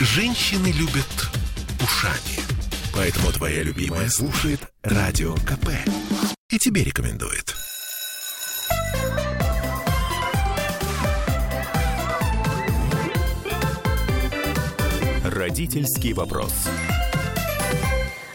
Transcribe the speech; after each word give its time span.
Женщины 0.00 0.68
любят 0.68 1.28
ушами. 1.82 2.38
Поэтому 2.94 3.32
твоя 3.32 3.64
любимая 3.64 4.08
слушает 4.08 4.60
Радио 4.82 5.34
КП. 5.34 5.70
И 6.50 6.58
тебе 6.58 6.84
рекомендует. 6.84 7.52
Родительский 15.24 16.12
вопрос. 16.12 16.52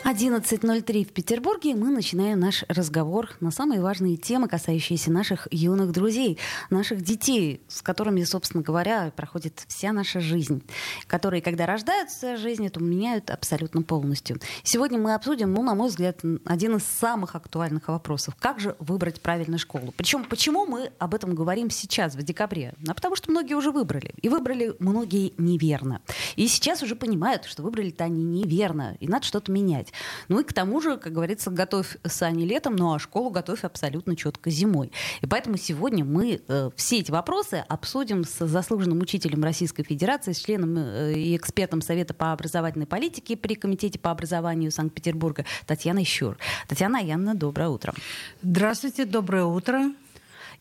11.03 0.04 1.06
в 1.06 1.14
Петербурге 1.14 1.76
мы 1.76 1.90
начинаем 1.90 2.38
наш 2.38 2.66
разговор 2.68 3.30
на 3.40 3.52
самые 3.52 3.80
важные 3.80 4.18
темы, 4.18 4.50
касающиеся 4.50 5.10
наших 5.14 5.48
юных 5.50 5.94
друзей, 5.94 6.38
наших 6.70 7.02
детей, 7.02 7.62
с 7.70 7.82
которыми, 7.82 8.22
собственно 8.24 8.62
говоря, 8.62 9.14
проходит 9.16 9.64
вся 9.70 9.94
наша 9.94 10.20
жизнь, 10.20 10.62
которые, 11.08 11.42
когда 11.42 11.66
рождаются, 11.66 12.36
жизнь 12.36 12.68
эту 12.68 12.82
меняют 12.82 13.30
абсолютно 13.30 13.82
полностью. 13.82 14.40
Сегодня 14.64 15.00
мы 15.00 15.14
обсудим, 15.14 15.54
ну, 15.54 15.64
на 15.64 15.74
мой 15.74 15.88
взгляд, 15.88 16.20
один 16.44 16.76
из 16.76 16.84
самых 16.84 17.36
актуальных 17.36 17.88
вопросов. 17.88 18.36
Как 18.38 18.60
же 18.60 18.76
выбрать 18.80 19.22
правильную 19.22 19.60
школу? 19.60 19.94
Причем, 19.96 20.26
почему 20.26 20.66
мы 20.66 20.92
об 21.00 21.16
этом 21.16 21.34
говорим 21.34 21.70
сейчас, 21.70 22.16
в 22.16 22.24
декабре? 22.24 22.74
А 22.86 22.94
потому 22.94 23.16
что 23.16 23.32
многие 23.32 23.54
уже 23.54 23.72
выбрали. 23.72 24.14
И 24.22 24.28
выбрали 24.28 24.76
многие 24.80 25.34
неверно. 25.38 26.02
И 26.36 26.50
сейчас 26.50 26.84
уже 26.84 26.98
понимают, 26.98 27.46
что 27.46 27.64
выбрали-то 27.64 28.04
они 28.04 28.22
неверно, 28.26 28.98
и 29.00 29.08
надо 29.08 29.26
что-то 29.26 29.50
менять. 29.50 29.94
Ну 30.28 30.40
и 30.40 30.44
к 30.44 30.54
тому 30.54 30.82
же, 30.82 30.98
как 30.98 31.14
говорится, 31.14 31.52
готовь 31.52 31.98
сани 32.06 32.44
летом, 32.44 32.76
ну 32.76 32.94
а 32.94 33.00
школу 33.00 33.30
готовь 33.30 33.64
абсолютно 33.64 34.16
четко 34.16 34.50
зимой. 34.50 34.92
И 35.22 35.28
поэтому 35.28 35.58
сегодня 35.58 36.06
мы 36.06 36.42
э, 36.48 36.70
все 36.76 37.00
эти 37.00 37.12
вопросы 37.12 37.64
обсудим 37.68 38.24
с 38.24 38.46
заслуженным 38.46 39.00
учителем 39.02 39.44
Российской 39.44 39.84
Федерации, 39.84 40.34
с 40.34 40.40
членом 40.40 40.78
э, 40.78 41.14
и 41.14 41.36
экспертом 41.36 41.82
Совета 41.82 42.14
по 42.14 42.32
образовательной 42.32 42.86
политике 42.86 43.38
при 43.38 43.56
Комитете 43.56 44.00
по 44.00 44.12
образованию 44.12 44.72
Санкт-Петербурга 44.72 45.46
Татьяной 45.66 46.04
Щур. 46.04 46.38
Татьяна 46.68 46.98
Янна, 46.98 47.36
доброе 47.36 47.70
утро. 47.70 47.94
Здравствуйте, 48.42 49.06
доброе 49.06 49.46
утро. 49.46 49.92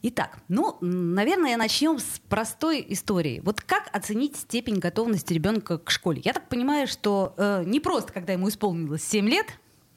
Итак, 0.04 0.38
ну, 0.48 0.76
наверное, 0.80 1.56
начнем 1.56 2.00
с 2.00 2.20
простой 2.28 2.84
истории. 2.88 3.40
Вот 3.44 3.60
как 3.60 3.88
оценить 3.92 4.36
степень 4.36 4.78
готовности 4.80 5.32
ребенка 5.32 5.78
к 5.78 5.90
школе? 5.90 6.20
Я 6.24 6.32
так 6.32 6.48
понимаю, 6.48 6.88
что 6.88 7.34
э, 7.36 7.62
не 7.64 7.78
просто, 7.78 8.12
когда 8.12 8.32
ему 8.32 8.48
исполнилось 8.48 9.04
7 9.04 9.28
лет 9.28 9.46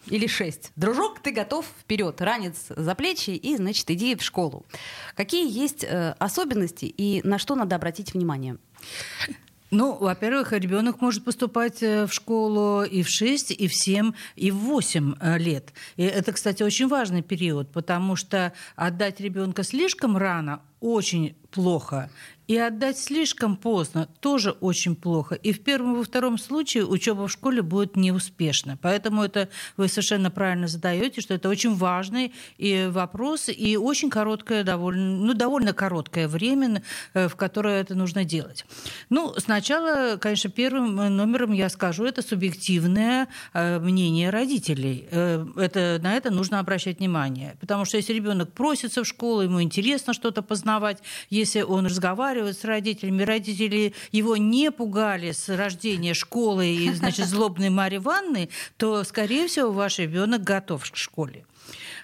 или 0.07 0.27
6. 0.27 0.73
Дружок, 0.75 1.21
ты 1.21 1.31
готов 1.31 1.65
вперед, 1.65 2.21
ранец 2.21 2.67
за 2.69 2.93
плечи 2.93 3.31
и, 3.31 3.57
значит, 3.57 3.89
иди 3.89 4.15
в 4.15 4.21
школу. 4.21 4.67
Какие 5.15 5.51
есть 5.51 5.83
э, 5.83 6.15
особенности 6.19 6.85
и 6.85 7.27
на 7.27 7.39
что 7.39 7.55
надо 7.55 7.75
обратить 7.75 8.13
внимание? 8.13 8.57
Ну, 9.75 9.97
во-первых, 9.99 10.53
ребенок 10.53 11.01
может 11.01 11.25
поступать 11.25 11.83
э, 11.83 12.05
в 12.07 12.13
школу 12.13 12.83
и 12.85 13.03
в 13.03 13.09
6, 13.09 13.51
и 13.51 13.67
в 13.67 13.73
7, 13.73 14.13
и 14.37 14.49
в 14.49 14.55
8 14.55 15.15
э, 15.19 15.37
лет. 15.37 15.73
И 15.97 16.03
это, 16.03 16.31
кстати, 16.31 16.63
очень 16.63 16.87
важный 16.87 17.21
период, 17.21 17.69
потому 17.73 18.15
что 18.15 18.53
отдать 18.77 19.19
ребенка 19.19 19.63
слишком 19.63 20.15
рано 20.15 20.61
очень 20.79 21.35
плохо. 21.51 22.09
И 22.47 22.57
отдать 22.57 22.99
слишком 22.99 23.55
поздно 23.55 24.07
тоже 24.19 24.51
очень 24.51 24.95
плохо. 24.95 25.35
И 25.35 25.51
в 25.51 25.63
первом 25.63 25.95
и 25.95 25.97
во 25.97 26.03
втором 26.03 26.37
случае 26.37 26.85
учеба 26.85 27.27
в 27.27 27.31
школе 27.31 27.61
будет 27.61 27.95
неуспешна. 27.95 28.77
Поэтому 28.81 29.23
это 29.23 29.49
вы 29.77 29.87
совершенно 29.87 30.29
правильно 30.29 30.67
задаете, 30.67 31.21
что 31.21 31.33
это 31.33 31.49
очень 31.49 31.73
важный 31.73 32.33
и 32.57 32.87
вопрос, 32.91 33.49
и 33.49 33.77
очень 33.77 34.09
короткое, 34.09 34.63
довольно, 34.63 35.17
ну, 35.17 35.33
довольно 35.33 35.73
короткое 35.73 36.27
время, 36.27 36.83
э, 37.13 37.27
в 37.27 37.35
которое 37.35 37.81
это 37.81 37.95
нужно 37.95 38.23
делать. 38.25 38.65
Ну, 39.09 39.33
сначала, 39.37 40.17
конечно, 40.17 40.51
первым 40.51 40.95
номером 40.95 41.51
я 41.51 41.69
скажу, 41.69 42.05
это 42.05 42.21
субъективное 42.21 43.27
э, 43.53 43.79
мнение 43.79 44.29
родителей. 44.29 45.07
Э, 45.09 45.45
это, 45.55 45.99
на 46.03 46.13
это 46.15 46.29
нужно 46.29 46.59
обращать 46.59 46.99
внимание. 46.99 47.55
Потому 47.59 47.85
что 47.85 47.97
если 47.97 48.13
ребенок 48.13 48.53
просится 48.53 49.03
в 49.03 49.07
школу, 49.07 49.41
ему 49.41 49.61
интересно 49.61 50.13
что-то 50.13 50.43
познавать, 50.43 50.99
если 51.29 51.61
он 51.61 51.87
разговаривает, 51.87 52.34
разговаривать 52.35 52.57
с 52.57 52.65
родителями, 52.65 53.23
родители 53.23 53.93
его 54.11 54.37
не 54.37 54.71
пугали 54.71 55.31
с 55.31 55.49
рождения 55.49 56.13
школы 56.13 56.67
и, 56.67 56.91
значит, 56.93 57.27
злобной 57.27 57.69
Марьи 57.69 57.99
Ванны, 57.99 58.49
то, 58.77 59.03
скорее 59.03 59.47
всего, 59.47 59.71
ваш 59.71 59.99
ребенок 59.99 60.43
готов 60.43 60.89
к 60.89 60.95
школе. 60.95 61.45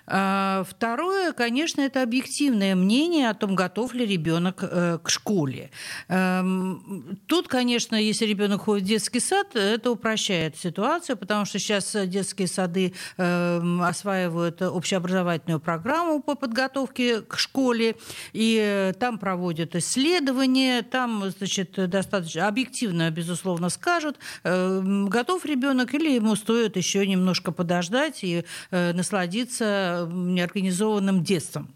А, 0.08 0.64
второе, 0.68 1.34
конечно, 1.34 1.82
это 1.82 2.02
объективное 2.02 2.76
мнение 2.76 3.30
о 3.30 3.34
том, 3.34 3.56
готов 3.56 3.94
ли 3.94 4.06
ребенок 4.06 4.60
э, 4.62 4.98
к 5.02 5.10
школе. 5.10 5.72
Эм, 6.08 7.20
тут, 7.28 7.48
конечно, 7.48 7.96
если 7.96 8.26
ребенок 8.26 8.62
ходит 8.62 8.84
в 8.84 8.88
детский 8.88 9.20
сад, 9.20 9.56
это 9.56 9.92
упрощает 9.92 10.58
ситуацию, 10.58 11.18
потому 11.18 11.46
что 11.46 11.60
сейчас 11.60 11.96
детские 12.06 12.48
сады 12.48 12.94
эм, 13.18 13.82
осваивают 13.82 14.62
общеобразовательную 14.62 15.60
программу 15.60 16.22
по 16.22 16.36
подготовке 16.36 17.22
к 17.22 17.38
школе, 17.38 17.96
и 18.34 18.94
там 19.00 19.20
проводят 19.20 19.76
исследования, 19.76 20.82
там, 20.82 21.30
значит, 21.38 21.74
достаточно 21.90 22.48
объективно, 22.48 23.10
безусловно, 23.12 23.70
скажут, 23.70 24.18
эм, 24.44 25.08
готов 25.08 25.46
ребенок 25.46 25.94
или 25.94 26.12
ему 26.12 26.36
стоит 26.36 26.76
еще 26.76 27.06
немножко 27.06 27.52
подождать 27.52 28.24
и 28.24 28.44
э, 28.72 28.94
насладиться 28.94 29.91
неорганизованным 30.12 31.24
детством. 31.24 31.70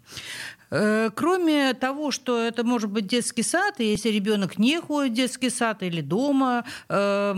Э, 0.70 1.10
кроме 1.14 1.74
того, 1.74 2.10
что 2.10 2.42
это 2.42 2.64
может 2.64 2.90
быть 2.90 3.06
детский 3.06 3.42
сад, 3.42 3.80
и 3.80 3.84
если 3.84 4.08
ребенок 4.08 4.58
не 4.58 4.80
ходит 4.80 5.12
в 5.12 5.16
детский 5.16 5.50
сад 5.50 5.82
или 5.82 6.00
дома 6.00 6.64
э, 6.88 7.34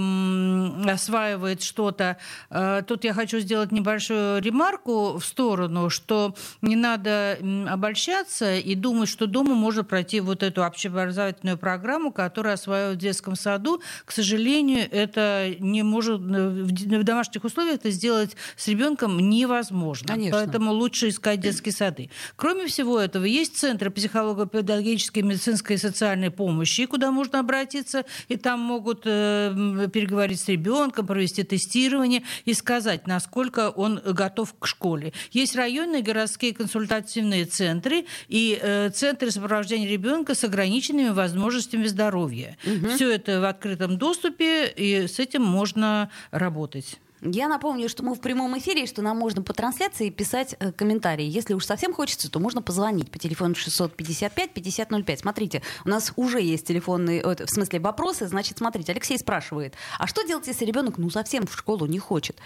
осваивает 0.89 1.62
что-то, 1.62 2.17
э, 2.50 2.83
тут 2.87 3.05
я 3.05 3.12
хочу 3.12 3.38
сделать 3.41 3.72
небольшую 3.72 4.43
ремарку 4.43 5.19
в 5.19 5.25
сторону, 5.25 5.91
что 5.91 6.34
не 6.62 6.77
надо 6.77 7.38
обольщаться 7.69 8.56
и 8.56 8.75
думать, 8.75 9.09
что 9.09 9.27
дома 9.27 9.55
можно 9.55 9.84
пройти 9.84 10.21
вот 10.21 10.43
эту 10.43 10.65
общеобразовательную 10.65 11.59
программу, 11.59 12.12
которая 12.12 12.55
осваивают 12.55 12.99
в 12.99 13.00
детском 13.00 13.37
саду. 13.37 13.83
К 14.05 14.12
сожалению, 14.12 14.88
это 14.91 15.55
не 15.59 15.83
может 15.83 16.21
э, 16.21 16.49
в 16.49 17.05
домашних 17.05 17.44
условиях 17.44 17.77
это 17.77 17.91
сделать 17.91 18.37
с 18.56 18.69
ребенком 18.69 19.19
невозможно. 19.19 20.09
Конечно. 20.09 20.38
Поэтому 20.38 20.72
лучше 20.72 21.09
искать 21.09 21.41
детские 21.41 21.72
сады. 21.72 22.11
Кроме 22.37 22.67
всего 22.67 22.99
этого, 22.99 23.18
этого 23.19 23.27
есть 23.27 23.56
центры 23.56 23.91
психолого-педагогической, 23.91 25.23
медицинской 25.23 25.77
и 25.77 25.79
социальной 25.79 26.31
помощи, 26.31 26.87
куда 26.87 27.11
можно 27.11 27.41
обратиться, 27.41 28.05
и 28.29 28.37
там 28.37 28.61
могут 28.61 29.03
э, 29.05 29.89
переговорить 29.93 30.41
с 30.41 30.49
ребенком, 30.49 31.06
провести 31.06 31.43
тестирование 31.43 32.23
и 32.45 32.55
сказать, 32.55 33.06
насколько 33.06 33.71
он 33.71 34.01
готов 34.05 34.55
к 34.59 34.67
школе. 34.67 35.12
Есть 35.33 35.56
районные 35.56 36.03
городские 36.03 36.55
консультативные 36.55 37.45
центры 37.45 38.06
и 38.29 38.59
э, 38.61 38.91
центры 38.91 39.31
сопровождения 39.31 39.89
ребенка 39.89 40.35
с 40.35 40.45
ограниченными 40.45 41.11
возможностями 41.11 41.87
здоровья. 41.87 42.56
Угу. 42.65 42.95
Все 42.95 43.11
это 43.11 43.41
в 43.41 43.45
открытом 43.45 43.99
доступе, 43.99 44.69
и 44.69 45.06
с 45.09 45.19
этим 45.19 45.43
можно 45.43 46.11
работать. 46.31 46.99
Я 47.21 47.49
напомню, 47.49 47.89
что 47.89 48.05
мы 48.05 48.15
в 48.15 48.21
прямом 48.21 48.56
эфире, 48.59 48.87
что 48.87 49.03
нам 49.03 49.17
можно 49.17 49.43
по 49.43 49.53
трансляции 49.53 50.09
писать 50.11 50.55
э, 50.61 50.71
комментарии. 50.71 51.25
Если 51.25 51.53
уж 51.53 51.65
совсем 51.65 51.93
хочется, 51.93 52.31
то 52.31 52.39
можно 52.39 52.62
позвонить 52.62 53.11
по 53.11 53.19
телефону 53.19 53.55
655-5005. 53.55 55.17
Смотрите, 55.17 55.62
у 55.84 55.89
нас 55.89 56.12
уже 56.15 56.41
есть 56.41 56.67
телефонные, 56.69 57.21
э, 57.21 57.45
в 57.45 57.51
смысле 57.51 57.81
вопросы. 57.81 58.29
Значит, 58.29 58.59
смотрите, 58.59 58.93
Алексей 58.93 59.19
спрашивает, 59.19 59.75
а 59.99 60.06
что 60.06 60.23
делать, 60.23 60.47
если 60.47 60.65
ребенок 60.65 60.99
ну 60.99 61.11
совсем 61.11 61.47
в 61.47 61.55
школу 61.55 61.87
не 61.87 61.99
хочет? 61.99 62.39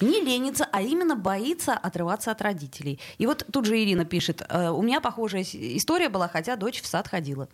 не 0.00 0.20
ленится, 0.20 0.66
а 0.72 0.82
именно 0.82 1.14
боится 1.14 1.74
отрываться 1.74 2.32
от 2.32 2.42
родителей. 2.42 2.98
И 3.18 3.26
вот 3.26 3.46
тут 3.52 3.66
же 3.66 3.78
Ирина 3.78 4.04
пишет, 4.04 4.42
«Э, 4.48 4.70
у 4.70 4.82
меня 4.82 5.00
похожая 5.00 5.44
история 5.52 6.08
была, 6.08 6.28
хотя 6.28 6.56
дочь 6.56 6.82
в 6.82 6.86
сад 6.86 7.06
ходила. 7.06 7.48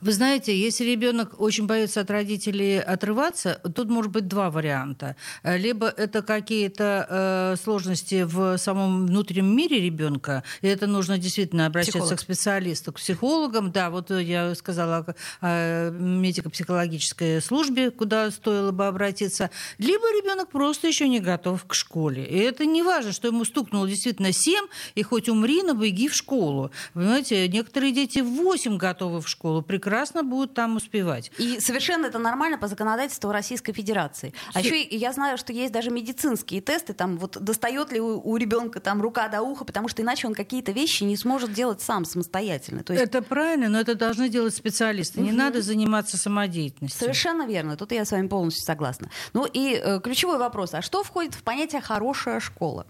Вы 0.00 0.12
знаете, 0.12 0.58
если 0.58 0.84
ребенок 0.84 1.40
очень 1.40 1.66
боится 1.66 2.00
от 2.00 2.10
родителей 2.10 2.78
отрываться, 2.78 3.60
тут 3.74 3.88
может 3.88 4.12
быть 4.12 4.28
два 4.28 4.50
варианта. 4.50 5.16
Либо 5.42 5.88
это 5.88 6.22
какие-то 6.22 7.06
э, 7.08 7.56
сложности 7.62 8.24
в 8.24 8.58
самом 8.58 9.06
внутреннем 9.06 9.56
мире 9.56 9.80
ребенка, 9.80 10.42
и 10.60 10.68
это 10.68 10.86
нужно 10.86 11.18
действительно 11.18 11.66
обращаться 11.66 11.98
Психолог. 11.98 12.18
к 12.18 12.20
специалисту, 12.20 12.92
к 12.92 12.96
психологам. 12.96 13.72
Да, 13.72 13.90
вот 13.90 14.10
я 14.10 14.54
сказала 14.54 15.06
о 15.40 15.90
медико-психологической 15.90 17.40
службе, 17.40 17.90
куда 17.90 18.30
стоило 18.30 18.72
бы 18.72 18.86
обратиться. 18.86 19.50
Либо 19.78 20.04
ребенок 20.18 20.50
просто 20.50 20.86
еще 20.86 21.08
не 21.08 21.20
готов 21.20 21.64
к 21.64 21.74
школе. 21.74 22.24
И 22.24 22.36
это 22.36 22.66
не 22.66 22.82
важно, 22.82 23.12
что 23.12 23.28
ему 23.28 23.44
стукнуло 23.44 23.88
действительно 23.88 24.32
7, 24.32 24.66
и 24.94 25.02
хоть 25.02 25.28
умри, 25.28 25.62
но 25.62 25.74
беги 25.74 26.08
в 26.08 26.14
школу. 26.14 26.70
Понимаете, 26.94 27.48
некоторые 27.48 27.92
дети 27.92 28.20
в 28.20 28.28
8 28.28 28.76
готовы 28.76 29.20
в 29.20 29.28
школу, 29.28 29.62
при 29.62 29.78
прекрасно 29.86 30.24
будут 30.24 30.52
там 30.52 30.74
успевать. 30.74 31.30
И 31.38 31.60
совершенно 31.60 32.06
это 32.06 32.18
нормально 32.18 32.58
по 32.58 32.66
законодательству 32.66 33.30
Российской 33.30 33.72
Федерации. 33.72 34.34
А 34.52 34.60
еще 34.60 34.82
я 34.82 35.12
знаю, 35.12 35.38
что 35.38 35.52
есть 35.52 35.72
даже 35.72 35.90
медицинские 35.90 36.60
тесты, 36.60 36.92
там 36.92 37.16
вот 37.18 37.38
достает 37.40 37.92
ли 37.92 38.00
у, 38.00 38.20
у 38.20 38.36
ребенка 38.36 38.80
там 38.80 39.00
рука 39.00 39.28
до 39.28 39.42
уха, 39.42 39.64
потому 39.64 39.88
что 39.88 40.02
иначе 40.02 40.26
он 40.26 40.34
какие-то 40.34 40.72
вещи 40.72 41.04
не 41.04 41.16
сможет 41.16 41.52
делать 41.52 41.82
сам 41.82 42.04
самостоятельно. 42.04 42.82
То 42.82 42.94
есть... 42.94 43.04
Это 43.04 43.22
правильно, 43.22 43.68
но 43.68 43.78
это 43.78 43.94
должны 43.94 44.28
делать 44.28 44.56
специалисты. 44.56 45.20
Угу. 45.20 45.26
Не 45.30 45.32
надо 45.32 45.62
заниматься 45.62 46.16
самодеятельностью. 46.16 46.98
Совершенно 46.98 47.46
верно. 47.46 47.76
Тут 47.76 47.92
я 47.92 48.04
с 48.04 48.10
вами 48.10 48.26
полностью 48.26 48.64
согласна. 48.64 49.08
Ну 49.34 49.46
и 49.46 49.80
э, 49.80 50.00
ключевой 50.00 50.38
вопрос: 50.38 50.74
а 50.74 50.82
что 50.82 51.04
входит 51.04 51.34
в 51.34 51.44
понятие 51.44 51.80
хорошая 51.80 52.40
школа? 52.40 52.86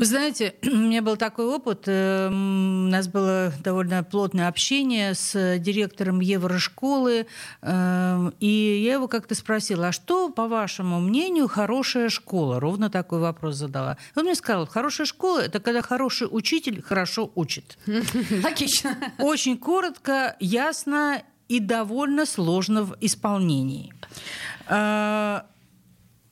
Вы 0.00 0.06
знаете, 0.06 0.54
у 0.62 0.76
меня 0.76 1.02
был 1.02 1.18
такой 1.18 1.44
опыт. 1.44 1.82
Эм, 1.84 2.86
у 2.86 2.90
нас 2.90 3.06
было 3.06 3.52
довольно 3.62 4.02
плотное 4.02 4.48
общение 4.48 5.12
с 5.12 5.58
директором 5.58 6.20
Еврошколы. 6.20 7.26
Эм, 7.60 8.32
и 8.40 8.80
я 8.82 8.94
его 8.94 9.08
как-то 9.08 9.34
спросила, 9.34 9.88
а 9.88 9.92
что, 9.92 10.30
по 10.30 10.48
вашему 10.48 11.00
мнению, 11.00 11.48
хорошая 11.48 12.08
школа? 12.08 12.58
Ровно 12.60 12.88
такой 12.88 13.20
вопрос 13.20 13.56
задала. 13.56 13.98
Он 14.16 14.24
мне 14.24 14.34
сказал, 14.34 14.66
хорошая 14.66 15.06
школа– 15.06 15.40
это 15.44 15.60
когда 15.60 15.82
хороший 15.82 16.28
учитель 16.30 16.80
хорошо 16.80 17.30
учит. 17.34 17.76
Логично. 18.42 18.96
Очень 19.18 19.58
коротко, 19.58 20.34
ясно 20.40 21.22
и 21.48 21.60
довольно 21.60 22.24
сложно 22.24 22.84
в 22.84 22.96
исполнении. 23.02 23.92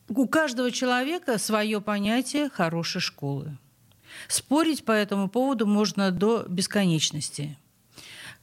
У 0.09 0.27
каждого 0.27 0.71
человека 0.71 1.39
свое 1.39 1.81
понятие 1.81 2.49
хорошей 2.49 3.01
школы. 3.01 3.59
Спорить 4.27 4.85
по 4.85 4.93
этому 4.93 5.29
поводу 5.29 5.67
можно 5.67 6.11
до 6.11 6.45
бесконечности. 6.49 7.59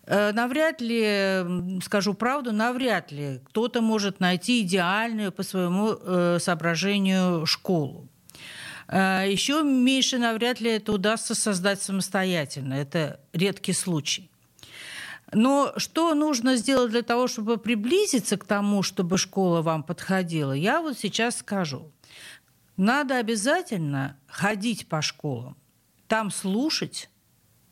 Э, 0.05 0.31
навряд 0.31 0.79
ли, 0.81 1.79
скажу 1.83 2.13
правду, 2.13 2.51
навряд 2.51 3.11
ли 3.11 3.41
кто-то 3.45 3.81
может 3.81 4.19
найти 4.19 4.61
идеальную 4.61 5.31
по 5.31 5.41
своему 5.41 5.97
э, 5.99 6.37
соображению 6.39 7.45
школу. 7.47 8.07
Э, 8.87 9.25
Еще 9.27 9.63
меньше 9.63 10.19
навряд 10.19 10.59
ли 10.61 10.69
это 10.69 10.93
удастся 10.93 11.33
создать 11.33 11.81
самостоятельно. 11.81 12.75
Это 12.75 13.19
редкий 13.33 13.73
случай. 13.73 14.29
Но 15.35 15.73
что 15.75 16.13
нужно 16.13 16.55
сделать 16.55 16.91
для 16.91 17.01
того, 17.01 17.27
чтобы 17.27 17.57
приблизиться 17.57 18.37
к 18.37 18.45
тому, 18.45 18.83
чтобы 18.83 19.17
школа 19.17 19.61
вам 19.61 19.83
подходила, 19.83 20.53
я 20.53 20.81
вот 20.81 20.97
сейчас 20.97 21.39
скажу. 21.39 21.91
Надо 22.77 23.17
обязательно 23.17 24.17
ходить 24.27 24.87
по 24.87 25.01
школам, 25.01 25.57
там 26.07 26.31
слушать, 26.31 27.09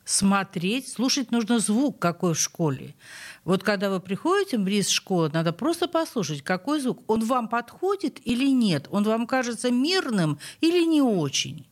смотреть. 0.04 0.89
Слушать 0.89 1.31
нужно 1.31 1.60
звук, 1.60 2.00
какой 2.00 2.33
в 2.33 2.39
школе. 2.39 2.95
Вот 3.45 3.63
когда 3.63 3.89
вы 3.89 4.01
приходите 4.01 4.57
в 4.57 4.63
близ 4.63 4.89
школы, 4.89 5.30
надо 5.31 5.54
просто 5.54 5.88
послушать, 5.88 6.42
какой 6.42 6.81
звук. 6.81 7.01
Он 7.07 7.24
вам 7.24 7.48
подходит 7.48 8.19
или 8.27 8.51
нет? 8.51 8.89
Он 8.92 9.04
вам 9.04 9.25
кажется 9.25 9.71
мирным 9.71 10.38
или 10.60 10.83
не 10.86 11.01
очень? 11.01 11.65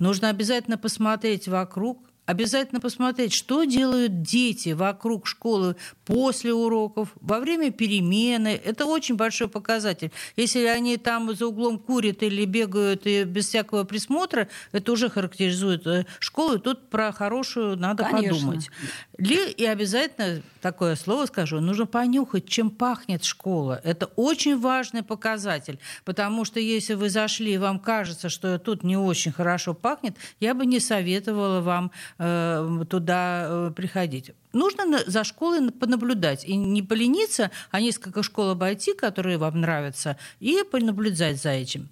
Нужно 0.00 0.30
обязательно 0.30 0.78
посмотреть 0.78 1.46
вокруг, 1.46 2.07
обязательно 2.28 2.78
посмотреть, 2.78 3.32
что 3.32 3.64
делают 3.64 4.20
дети 4.20 4.70
вокруг 4.70 5.26
школы 5.26 5.76
после 6.04 6.52
уроков, 6.52 7.08
во 7.22 7.40
время 7.40 7.70
перемены. 7.70 8.60
Это 8.62 8.84
очень 8.84 9.16
большой 9.16 9.48
показатель. 9.48 10.12
Если 10.36 10.66
они 10.66 10.98
там 10.98 11.34
за 11.34 11.46
углом 11.46 11.78
курят 11.78 12.22
или 12.22 12.44
бегают 12.44 13.06
и 13.06 13.24
без 13.24 13.48
всякого 13.48 13.84
присмотра, 13.84 14.48
это 14.72 14.92
уже 14.92 15.08
характеризует 15.08 15.86
э, 15.86 16.04
школу. 16.18 16.56
И 16.56 16.58
тут 16.58 16.90
про 16.90 17.12
хорошую 17.12 17.78
надо 17.78 18.04
Конечно. 18.04 18.34
подумать. 18.34 18.70
И 19.18 19.64
обязательно 19.64 20.42
такое 20.60 20.94
слово 20.94 21.26
скажу, 21.26 21.60
нужно 21.60 21.86
понюхать, 21.86 22.46
чем 22.46 22.70
пахнет 22.70 23.24
школа. 23.24 23.80
Это 23.82 24.06
очень 24.14 24.56
важный 24.56 25.02
показатель, 25.02 25.80
потому 26.04 26.44
что 26.44 26.60
если 26.60 26.94
вы 26.94 27.10
зашли 27.10 27.54
и 27.54 27.58
вам 27.58 27.80
кажется, 27.80 28.28
что 28.28 28.60
тут 28.60 28.84
не 28.84 28.96
очень 28.96 29.32
хорошо 29.32 29.74
пахнет, 29.74 30.14
я 30.38 30.54
бы 30.54 30.66
не 30.66 30.78
советовала 30.78 31.60
вам 31.60 31.90
э, 32.18 32.84
туда 32.88 33.46
э, 33.48 33.72
приходить. 33.74 34.30
Нужно 34.52 35.02
за 35.06 35.24
школой 35.24 35.70
понаблюдать 35.70 36.44
и 36.44 36.56
не 36.56 36.82
полениться, 36.82 37.50
а 37.70 37.80
несколько 37.80 38.22
школ 38.22 38.50
обойти, 38.50 38.94
которые 38.94 39.38
вам 39.38 39.60
нравятся, 39.60 40.16
и 40.40 40.62
понаблюдать 40.70 41.40
за 41.40 41.50
этим. 41.50 41.88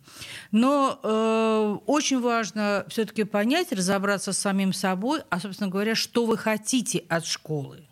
Но 0.52 0.98
э, 1.02 1.76
очень 1.86 2.20
важно 2.20 2.84
все-таки 2.88 3.24
понять, 3.24 3.72
разобраться 3.72 4.32
с 4.32 4.38
самим 4.38 4.72
собой, 4.72 5.20
а, 5.28 5.40
собственно 5.40 5.70
говоря, 5.70 5.94
что 5.94 6.24
вы 6.24 6.38
хотите 6.38 7.04
от 7.08 7.26
школы. 7.26 7.84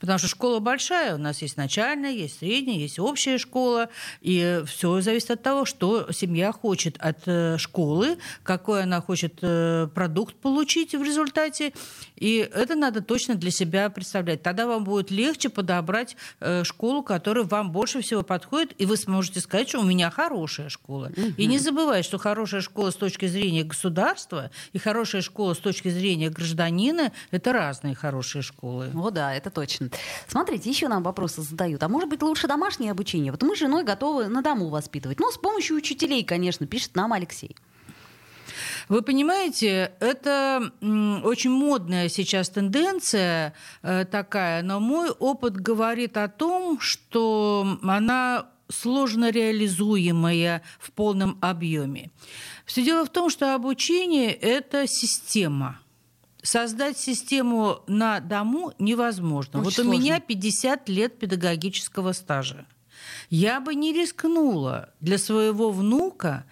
Потому 0.00 0.18
что 0.18 0.28
школа 0.28 0.58
большая, 0.60 1.14
у 1.14 1.18
нас 1.18 1.42
есть 1.42 1.56
начальная, 1.56 2.12
есть 2.12 2.38
средняя, 2.38 2.78
есть 2.78 2.98
общая 2.98 3.38
школа, 3.38 3.88
и 4.20 4.62
все 4.66 5.00
зависит 5.00 5.30
от 5.30 5.42
того, 5.42 5.64
что 5.64 6.10
семья 6.12 6.52
хочет 6.52 6.96
от 6.98 7.18
э, 7.26 7.56
школы, 7.58 8.18
какой 8.42 8.82
она 8.82 9.00
хочет 9.00 9.38
э, 9.42 9.88
продукт 9.94 10.34
получить 10.36 10.94
в 10.94 11.02
результате, 11.02 11.72
и 12.16 12.48
это 12.54 12.74
надо 12.74 13.02
точно 13.02 13.34
для 13.34 13.50
себя 13.50 13.90
представлять. 13.90 14.42
Тогда 14.42 14.66
вам 14.66 14.84
будет 14.84 15.10
легче 15.10 15.48
подобрать 15.48 16.16
э, 16.40 16.64
школу, 16.64 17.02
которая 17.02 17.44
вам 17.44 17.72
больше 17.72 18.00
всего 18.02 18.22
подходит, 18.22 18.74
и 18.78 18.86
вы 18.86 18.96
сможете 18.96 19.40
сказать, 19.40 19.68
что 19.68 19.80
у 19.80 19.84
меня 19.84 20.10
хорошая 20.10 20.68
школа. 20.68 21.10
Угу. 21.16 21.34
И 21.36 21.46
не 21.46 21.58
забывайте, 21.58 22.06
что 22.08 22.18
хорошая 22.18 22.60
школа 22.60 22.90
с 22.90 22.96
точки 22.96 23.26
зрения 23.26 23.64
государства 23.64 24.50
и 24.72 24.78
хорошая 24.78 25.22
школа 25.22 25.54
с 25.54 25.58
точки 25.58 25.88
зрения 25.88 26.30
гражданина– 26.30 27.12
это 27.30 27.52
разные 27.52 27.94
хорошие 27.94 28.42
школы. 28.42 28.90
О 28.94 29.10
да, 29.10 29.34
это 29.34 29.50
точно. 29.50 29.85
Смотрите, 30.28 30.70
еще 30.70 30.88
нам 30.88 31.02
вопросы 31.02 31.42
задают. 31.42 31.82
А 31.82 31.88
может 31.88 32.08
быть 32.08 32.22
лучше 32.22 32.46
домашнее 32.46 32.90
обучение? 32.90 33.32
Вот 33.32 33.42
мы 33.42 33.56
с 33.56 33.58
женой 33.58 33.84
готовы 33.84 34.28
на 34.28 34.42
дому 34.42 34.68
воспитывать. 34.68 35.20
Ну, 35.20 35.30
с 35.30 35.38
помощью 35.38 35.76
учителей, 35.76 36.24
конечно, 36.24 36.66
пишет 36.66 36.96
нам 36.96 37.12
Алексей. 37.12 37.56
Вы 38.88 39.02
понимаете, 39.02 39.92
это 40.00 40.72
очень 40.80 41.50
модная 41.50 42.08
сейчас 42.08 42.48
тенденция 42.48 43.54
э, 43.82 44.04
такая, 44.04 44.62
но 44.62 44.78
мой 44.80 45.10
опыт 45.10 45.56
говорит 45.56 46.16
о 46.16 46.28
том, 46.28 46.80
что 46.80 47.78
она 47.82 48.46
сложно 48.68 49.30
реализуемая 49.30 50.62
в 50.78 50.92
полном 50.92 51.38
объеме. 51.40 52.10
Все 52.64 52.82
дело 52.82 53.04
в 53.04 53.10
том, 53.10 53.30
что 53.30 53.54
обучение– 53.54 54.32
это 54.32 54.86
система– 54.86 55.80
создать 56.46 56.96
систему 56.98 57.80
на 57.86 58.20
дому 58.20 58.72
невозможно. 58.78 59.58
Очень 59.58 59.64
вот 59.64 59.74
сложно. 59.74 59.92
у 59.92 59.98
меня 59.98 60.20
50 60.20 60.88
лет 60.88 61.18
педагогического 61.18 62.12
стажа. 62.12 62.66
Я 63.28 63.60
бы 63.60 63.74
не 63.74 63.92
рискнула 63.92 64.90
для 65.00 65.18
своего 65.18 65.70
внука 65.70 66.44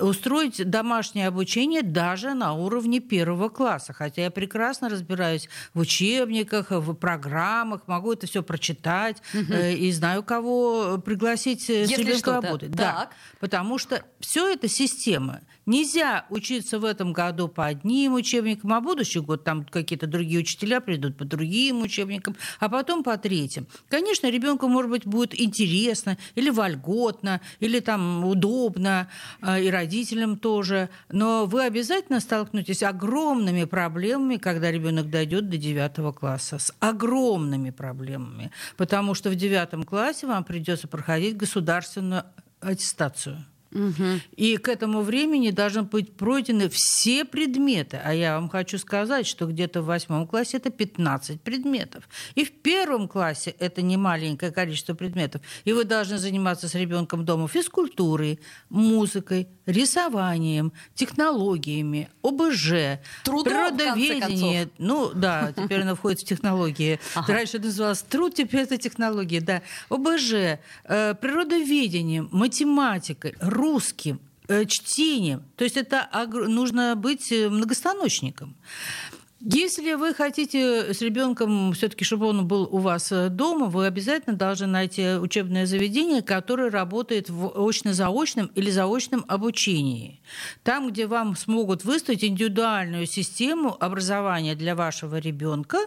устроить 0.00 0.68
домашнее 0.68 1.28
обучение 1.28 1.82
даже 1.82 2.32
на 2.32 2.54
уровне 2.54 3.00
первого 3.00 3.50
класса. 3.50 3.92
Хотя 3.92 4.22
я 4.22 4.30
прекрасно 4.30 4.88
разбираюсь 4.88 5.48
в 5.74 5.80
учебниках, 5.80 6.70
в 6.70 6.94
программах, 6.94 7.82
могу 7.86 8.12
это 8.12 8.26
все 8.26 8.42
прочитать 8.42 9.22
угу. 9.34 9.52
э, 9.52 9.74
и 9.74 9.92
знаю, 9.92 10.22
кого 10.22 10.98
пригласить 10.98 11.68
Если 11.68 11.94
с 11.94 11.98
ребенком 11.98 12.34
работать. 12.36 12.70
Да, 12.70 13.10
потому 13.38 13.78
что 13.78 14.02
все 14.20 14.50
это 14.50 14.66
система. 14.68 15.40
Нельзя 15.64 16.26
учиться 16.28 16.80
в 16.80 16.84
этом 16.84 17.12
году 17.12 17.46
по 17.46 17.66
одним 17.66 18.14
учебникам, 18.14 18.72
а 18.72 18.80
будущий 18.80 19.20
год 19.20 19.44
там 19.44 19.64
какие-то 19.64 20.08
другие 20.08 20.40
учителя 20.40 20.80
придут 20.80 21.16
по 21.16 21.24
другим 21.24 21.82
учебникам, 21.82 22.36
а 22.58 22.68
потом 22.68 23.04
по 23.04 23.16
третьим. 23.16 23.68
Конечно, 23.88 24.28
ребенку, 24.28 24.66
может 24.66 24.90
быть, 24.90 25.06
будет 25.06 25.38
интересно 25.38 26.18
или 26.34 26.50
вольготно, 26.50 27.40
или 27.60 27.78
там 27.78 28.24
удобно, 28.24 29.08
э, 29.40 29.62
и 29.62 29.70
родителям 29.70 30.36
тоже, 30.36 30.88
но 31.10 31.46
вы 31.46 31.64
обязательно 31.64 32.18
столкнетесь 32.18 32.78
с 32.78 32.82
огромными 32.82 33.64
проблемами, 33.64 34.38
когда 34.38 34.70
ребенок 34.72 35.10
дойдет 35.10 35.48
до 35.48 35.58
девятого 35.58 36.12
класса, 36.12 36.58
с 36.58 36.74
огромными 36.80 37.70
проблемами, 37.70 38.50
потому 38.76 39.14
что 39.14 39.30
в 39.30 39.36
девятом 39.36 39.84
классе 39.84 40.26
вам 40.26 40.42
придется 40.42 40.88
проходить 40.88 41.36
государственную 41.36 42.24
аттестацию. 42.60 43.44
Угу. 43.72 44.20
И 44.36 44.56
к 44.58 44.68
этому 44.68 45.00
времени 45.02 45.50
должны 45.50 45.82
быть 45.82 46.14
пройдены 46.14 46.68
все 46.68 47.24
предметы. 47.24 48.00
А 48.04 48.12
я 48.12 48.34
вам 48.34 48.48
хочу 48.48 48.78
сказать, 48.78 49.26
что 49.26 49.46
где-то 49.46 49.82
в 49.82 49.86
восьмом 49.86 50.26
классе 50.26 50.58
это 50.58 50.70
15 50.70 51.40
предметов. 51.40 52.08
И 52.34 52.44
в 52.44 52.52
первом 52.52 53.08
классе 53.08 53.54
это 53.58 53.82
не 53.82 53.96
маленькое 53.96 54.52
количество 54.52 54.94
предметов. 54.94 55.42
И 55.64 55.72
вы 55.72 55.84
должны 55.84 56.18
заниматься 56.18 56.68
с 56.68 56.74
ребенком 56.74 57.24
дома 57.24 57.48
физкультурой, 57.48 58.38
музыкой, 58.68 59.48
рисованием, 59.66 60.72
технологиями, 60.94 62.10
ОБЖ, 62.22 63.00
Трудом, 63.24 63.44
природоведение. 63.44 64.68
Ну 64.78 65.12
да, 65.14 65.52
теперь 65.56 65.82
она 65.82 65.94
входит 65.94 66.20
в 66.20 66.24
технологии. 66.24 67.00
Ага. 67.14 67.32
Раньше 67.32 67.56
это 67.56 67.66
называлось 67.66 68.02
труд, 68.02 68.34
теперь 68.34 68.62
это 68.62 68.76
технологии. 68.76 69.38
Да. 69.38 69.62
ОБЖ, 69.88 70.58
э, 70.84 71.14
природоведением, 71.14 72.28
математикой, 72.32 73.34
русским, 73.62 74.20
э, 74.48 74.64
чтением. 74.66 75.42
То 75.56 75.64
есть 75.64 75.76
это 75.76 76.08
нужно 76.48 76.94
быть 76.96 77.32
э, 77.32 77.48
многостаночником. 77.48 78.54
Если 79.44 79.94
вы 79.94 80.14
хотите 80.14 80.94
с 80.94 81.00
ребенком 81.00 81.72
все-таки, 81.72 82.04
чтобы 82.04 82.26
он 82.26 82.46
был 82.46 82.68
у 82.70 82.78
вас 82.78 83.10
э, 83.10 83.28
дома, 83.28 83.66
вы 83.66 83.86
обязательно 83.86 84.36
должны 84.36 84.68
найти 84.68 85.16
учебное 85.16 85.66
заведение, 85.66 86.22
которое 86.22 86.70
работает 86.70 87.28
в 87.28 87.50
очно-заочном 87.56 88.52
или 88.54 88.70
заочном 88.70 89.24
обучении. 89.26 90.20
Там, 90.62 90.92
где 90.92 91.08
вам 91.08 91.34
смогут 91.34 91.82
выставить 91.82 92.22
индивидуальную 92.22 93.06
систему 93.06 93.76
образования 93.80 94.54
для 94.54 94.76
вашего 94.76 95.16
ребенка 95.16 95.78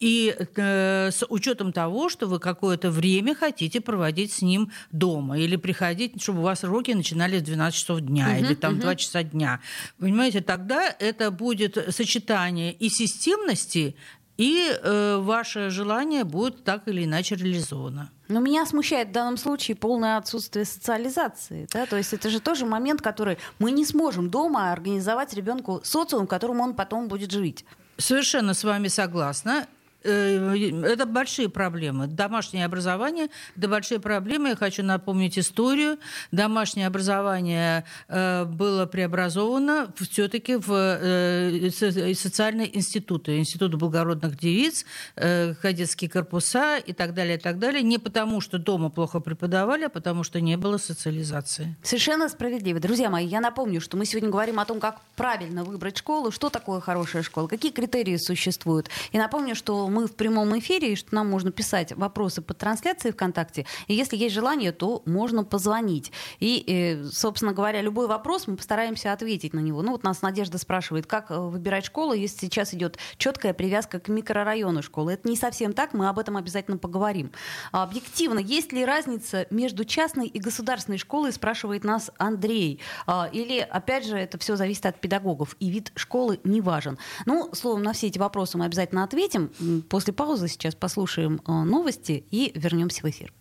и 0.00 0.34
э, 0.36 1.10
с 1.12 1.24
учетом 1.28 1.72
того, 1.72 2.08
что 2.08 2.26
вы 2.26 2.40
какое-то 2.40 2.90
время 2.90 3.36
хотите 3.36 3.80
проводить 3.80 4.32
с 4.32 4.42
ним 4.42 4.72
дома 4.90 5.38
или 5.38 5.54
приходить, 5.54 6.20
чтобы 6.20 6.40
у 6.40 6.42
вас 6.42 6.64
уроки 6.64 6.90
начинались 6.90 7.42
в 7.42 7.44
12 7.44 7.78
часов 7.78 8.00
дня 8.00 8.36
uh-huh, 8.36 8.40
или 8.40 8.54
там 8.56 8.74
uh-huh. 8.74 8.80
2 8.80 8.96
часа 8.96 9.22
дня. 9.22 9.60
Понимаете, 10.00 10.40
тогда 10.40 10.92
это 10.98 11.30
будет 11.30 11.94
сочетание 11.94 12.72
и 12.72 12.87
системности, 12.88 13.96
и 14.36 14.70
э, 14.70 15.16
ваше 15.20 15.68
желание 15.70 16.24
будет 16.24 16.62
так 16.64 16.86
или 16.86 17.04
иначе 17.04 17.34
реализовано. 17.34 18.10
Но 18.28 18.40
меня 18.40 18.66
смущает 18.66 19.08
в 19.08 19.12
данном 19.12 19.36
случае 19.36 19.76
полное 19.76 20.16
отсутствие 20.16 20.64
социализации. 20.64 21.66
Да? 21.72 21.86
То 21.86 21.96
есть 21.96 22.12
это 22.12 22.30
же 22.30 22.40
тоже 22.40 22.64
момент, 22.66 23.02
который 23.02 23.38
мы 23.58 23.72
не 23.72 23.84
сможем 23.84 24.30
дома 24.30 24.70
организовать 24.70 25.34
ребенку 25.34 25.80
социум, 25.82 26.26
в 26.26 26.28
котором 26.28 26.60
он 26.60 26.74
потом 26.74 27.08
будет 27.08 27.32
жить. 27.32 27.64
Совершенно 27.96 28.54
с 28.54 28.62
вами 28.62 28.86
согласна. 28.86 29.66
Э, 30.04 30.56
это 30.84 31.06
большие 31.06 31.48
проблемы. 31.48 32.06
Домашнее 32.06 32.64
образование– 32.64 33.28
это 33.56 33.68
большие 33.68 33.98
проблемы. 33.98 34.50
Я 34.50 34.56
хочу 34.56 34.82
напомнить 34.82 35.38
историю. 35.38 35.98
Домашнее 36.30 36.86
образование 36.86 37.84
э, 38.08 38.44
было 38.44 38.86
преобразовано 38.86 39.92
все-таки 39.96 40.56
в 40.56 40.70
э, 40.70 41.70
социальные 42.14 42.76
институты. 42.76 43.38
Институт 43.38 43.74
благородных 43.74 44.38
девиц, 44.38 44.84
кадетские 45.14 46.10
корпуса 46.10 46.78
и 46.78 46.92
так 46.92 47.14
далее, 47.14 47.36
и 47.36 47.40
так 47.40 47.58
далее. 47.58 47.82
Не 47.82 47.98
потому, 47.98 48.40
что 48.40 48.58
дома 48.58 48.90
плохо 48.90 49.20
преподавали, 49.20 49.84
а 49.84 49.88
потому, 49.88 50.22
что 50.22 50.40
не 50.40 50.56
было 50.56 50.78
социализации. 50.78 51.76
Совершенно 51.82 52.28
справедливо. 52.28 52.80
Друзья 52.80 53.10
мои, 53.10 53.26
я 53.26 53.40
напомню, 53.40 53.80
что 53.80 53.96
мы 53.96 54.04
сегодня 54.06 54.30
говорим 54.30 54.60
о 54.60 54.64
том, 54.64 54.80
как 54.80 55.00
правильно 55.16 55.64
выбрать 55.64 55.98
школу, 55.98 56.30
что 56.30 56.50
такое 56.50 56.80
хорошая 56.80 57.22
школа, 57.22 57.48
какие 57.48 57.72
критерии 57.72 58.16
существуют. 58.16 58.88
И 59.12 59.18
напомню, 59.18 59.54
что 59.54 59.87
мы 59.90 60.06
в 60.06 60.14
прямом 60.14 60.58
эфире, 60.58 60.92
и 60.92 60.96
что 60.96 61.14
нам 61.14 61.28
можно 61.28 61.50
писать 61.50 61.92
вопросы 61.92 62.42
по 62.42 62.54
трансляции 62.54 63.10
ВКонтакте. 63.10 63.66
И 63.86 63.94
если 63.94 64.16
есть 64.16 64.34
желание, 64.34 64.72
то 64.72 65.02
можно 65.06 65.44
позвонить. 65.44 66.12
И, 66.40 66.64
э, 66.66 67.04
собственно 67.04 67.52
говоря, 67.52 67.82
любой 67.82 68.06
вопрос 68.06 68.46
мы 68.46 68.56
постараемся 68.56 69.12
ответить 69.12 69.54
на 69.54 69.60
него. 69.60 69.82
Ну 69.82 69.92
вот 69.92 70.02
нас 70.02 70.22
Надежда 70.22 70.58
спрашивает, 70.58 71.06
как 71.06 71.30
э, 71.30 71.38
выбирать 71.38 71.84
школу, 71.84 72.12
если 72.12 72.46
сейчас 72.46 72.74
идет 72.74 72.98
четкая 73.16 73.54
привязка 73.54 74.00
к 74.00 74.08
микрорайону 74.08 74.82
школы. 74.82 75.12
Это 75.12 75.28
не 75.28 75.36
совсем 75.36 75.72
так, 75.72 75.94
мы 75.94 76.08
об 76.08 76.18
этом 76.18 76.36
обязательно 76.36 76.78
поговорим. 76.78 77.32
А 77.72 77.82
объективно, 77.82 78.38
есть 78.38 78.72
ли 78.72 78.84
разница 78.84 79.46
между 79.50 79.84
частной 79.84 80.26
и 80.26 80.38
государственной 80.38 80.98
школой, 80.98 81.32
спрашивает 81.32 81.84
нас 81.84 82.10
Андрей. 82.18 82.80
А, 83.06 83.28
или, 83.32 83.58
опять 83.58 84.06
же, 84.06 84.16
это 84.16 84.38
все 84.38 84.56
зависит 84.56 84.86
от 84.86 85.00
педагогов, 85.00 85.56
и 85.60 85.70
вид 85.70 85.92
школы 85.94 86.40
не 86.44 86.60
важен. 86.60 86.98
Ну, 87.26 87.50
словом, 87.52 87.82
на 87.82 87.92
все 87.92 88.08
эти 88.08 88.18
вопросы 88.18 88.58
мы 88.58 88.64
обязательно 88.64 89.04
ответим. 89.04 89.50
После 89.82 90.12
паузы 90.12 90.48
сейчас 90.48 90.74
послушаем 90.74 91.40
э, 91.46 91.52
новости 91.52 92.24
и 92.30 92.52
вернемся 92.54 93.02
в 93.02 93.10
эфир. 93.10 93.32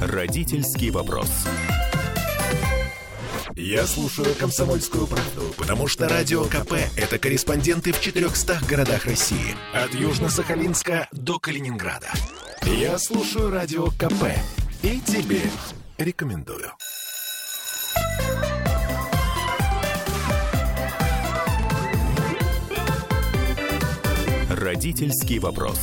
Родительский 0.00 0.90
вопрос. 0.90 1.30
Я 3.56 3.86
слушаю 3.86 4.34
«Комсомольскую 4.34 5.06
правду», 5.06 5.54
потому 5.56 5.86
что 5.86 6.08
«Радио 6.08 6.44
КП»— 6.44 6.72
это 6.96 7.18
корреспонденты 7.18 7.92
в 7.92 8.00
400 8.00 8.60
городах 8.68 9.06
России. 9.06 9.54
От 9.72 9.94
Южно-Сахалинска 9.94 11.06
до 11.12 11.38
Калининграда. 11.38 12.08
Я 12.62 12.98
слушаю 12.98 13.50
«Радио 13.50 13.86
КП» 13.90 14.24
и 14.82 15.00
тебе 15.00 15.40
рекомендую. 15.98 16.72
Родительский 24.74 25.38
вопрос. 25.38 25.78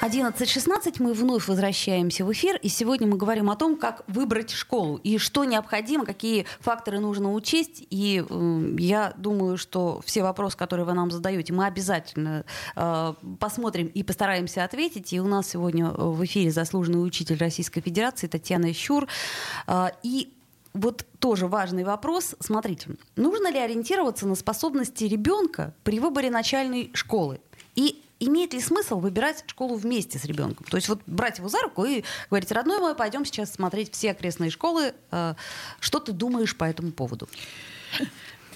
11.16 0.00 0.94
мы 1.00 1.12
вновь 1.12 1.46
возвращаемся 1.46 2.24
в 2.24 2.32
эфир, 2.32 2.56
и 2.62 2.70
сегодня 2.70 3.06
мы 3.06 3.18
говорим 3.18 3.50
о 3.50 3.56
том, 3.56 3.76
как 3.76 4.02
выбрать 4.06 4.50
школу, 4.50 4.98
и 5.04 5.18
что 5.18 5.44
необходимо, 5.44 6.06
какие 6.06 6.46
факторы 6.58 7.00
нужно 7.00 7.34
учесть. 7.34 7.86
И 7.90 8.24
э, 8.26 8.74
я 8.78 9.12
думаю, 9.18 9.58
что 9.58 10.00
все 10.06 10.22
вопросы, 10.22 10.56
которые 10.56 10.86
вы 10.86 10.94
нам 10.94 11.10
задаете, 11.10 11.52
мы 11.52 11.66
обязательно 11.66 12.46
э, 12.74 13.14
посмотрим 13.38 13.88
и 13.88 14.02
постараемся 14.02 14.64
ответить. 14.64 15.12
И 15.12 15.20
у 15.20 15.26
нас 15.26 15.50
сегодня 15.50 15.90
в 15.90 16.24
эфире 16.24 16.50
заслуженный 16.50 17.06
учитель 17.06 17.36
Российской 17.36 17.82
Федерации 17.82 18.26
Татьяна 18.26 18.72
Щур. 18.72 19.06
Э, 19.66 19.88
и 20.02 20.32
вот 20.74 21.06
тоже 21.18 21.46
важный 21.46 21.84
вопрос. 21.84 22.34
Смотрите, 22.40 22.90
нужно 23.16 23.50
ли 23.50 23.58
ориентироваться 23.58 24.26
на 24.26 24.34
способности 24.34 25.04
ребенка 25.04 25.74
при 25.84 26.00
выборе 26.00 26.30
начальной 26.30 26.90
школы? 26.94 27.40
И 27.74 28.02
имеет 28.20 28.52
ли 28.52 28.60
смысл 28.60 28.98
выбирать 28.98 29.44
школу 29.46 29.76
вместе 29.76 30.18
с 30.18 30.24
ребенком? 30.24 30.66
То 30.70 30.76
есть 30.76 30.88
вот 30.88 31.00
брать 31.06 31.38
его 31.38 31.48
за 31.48 31.62
руку 31.62 31.84
и 31.84 32.04
говорить, 32.30 32.52
родной 32.52 32.78
мой, 32.78 32.94
пойдем 32.94 33.24
сейчас 33.24 33.52
смотреть 33.52 33.92
все 33.92 34.10
окрестные 34.12 34.50
школы. 34.50 34.94
Э, 35.10 35.34
что 35.80 36.00
ты 36.00 36.12
думаешь 36.12 36.56
по 36.56 36.64
этому 36.64 36.92
поводу? 36.92 37.28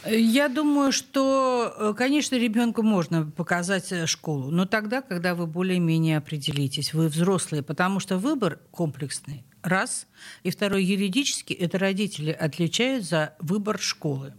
Я 0.05 0.49
думаю, 0.49 0.91
что, 0.91 1.73
э, 1.79 1.95
конечно, 1.97 2.35
ребенку 2.35 2.83
можно 2.83 3.25
показать 3.25 3.93
э, 3.93 4.07
школу, 4.07 4.51
но 4.51 4.67
тогда, 4.67 5.01
когда 5.01 5.37
вы 5.37 5.47
более-менее 5.47 6.19
определитесь, 6.19 6.93
вы 6.93 7.07
взрослые, 7.07 7.63
потому 7.63 8.01
что 8.01 8.19
выбор 8.19 8.59
комплексный. 8.73 9.45
Раз. 9.63 10.07
И 10.43 10.51
второй, 10.51 10.85
юридически 10.85 11.53
это 11.53 11.79
родители 11.79 12.31
отличают 12.33 13.05
за 13.05 13.35
выбор 13.39 13.79
школы. 13.81 14.35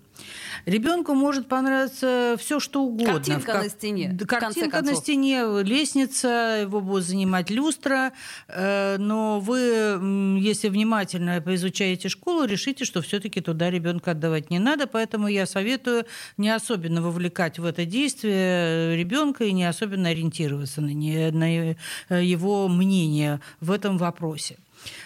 Ребенку 0.65 1.13
может 1.13 1.47
понравиться 1.47 2.35
все, 2.39 2.59
что 2.59 2.83
угодно. 2.83 3.13
Картинка 3.15 3.51
как... 3.51 3.63
на 3.63 3.69
стене. 3.69 4.17
Картинка 4.27 4.81
на 4.81 4.95
стене, 4.95 5.43
лестница, 5.63 6.59
его 6.61 6.79
будет 6.79 7.03
занимать 7.03 7.49
люстра. 7.49 8.13
Э, 8.47 8.97
но 8.97 9.39
вы, 9.39 10.39
если 10.39 10.69
внимательно 10.69 11.41
поизучаете 11.41 12.07
школу, 12.07 12.45
решите, 12.45 12.85
что 12.85 13.01
все-таки 13.01 13.41
туда 13.41 13.69
ребенка 13.69 14.11
отдавать 14.11 14.49
не 14.51 14.59
надо. 14.59 14.87
Поэтому 14.87 15.27
я 15.27 15.45
советую 15.45 16.05
не 16.37 16.49
особенно 16.49 17.01
вовлекать 17.01 17.59
в 17.59 17.65
это 17.65 17.85
действие 17.85 18.95
ребенка 18.95 19.43
и 19.43 19.51
не 19.51 19.65
особенно 19.65 20.09
ориентироваться 20.09 20.81
на, 20.81 20.93
не, 20.93 21.31
на 21.31 21.75
его 22.21 22.67
мнение 22.69 23.41
в 23.59 23.71
этом 23.71 23.97
вопросе. 23.97 24.57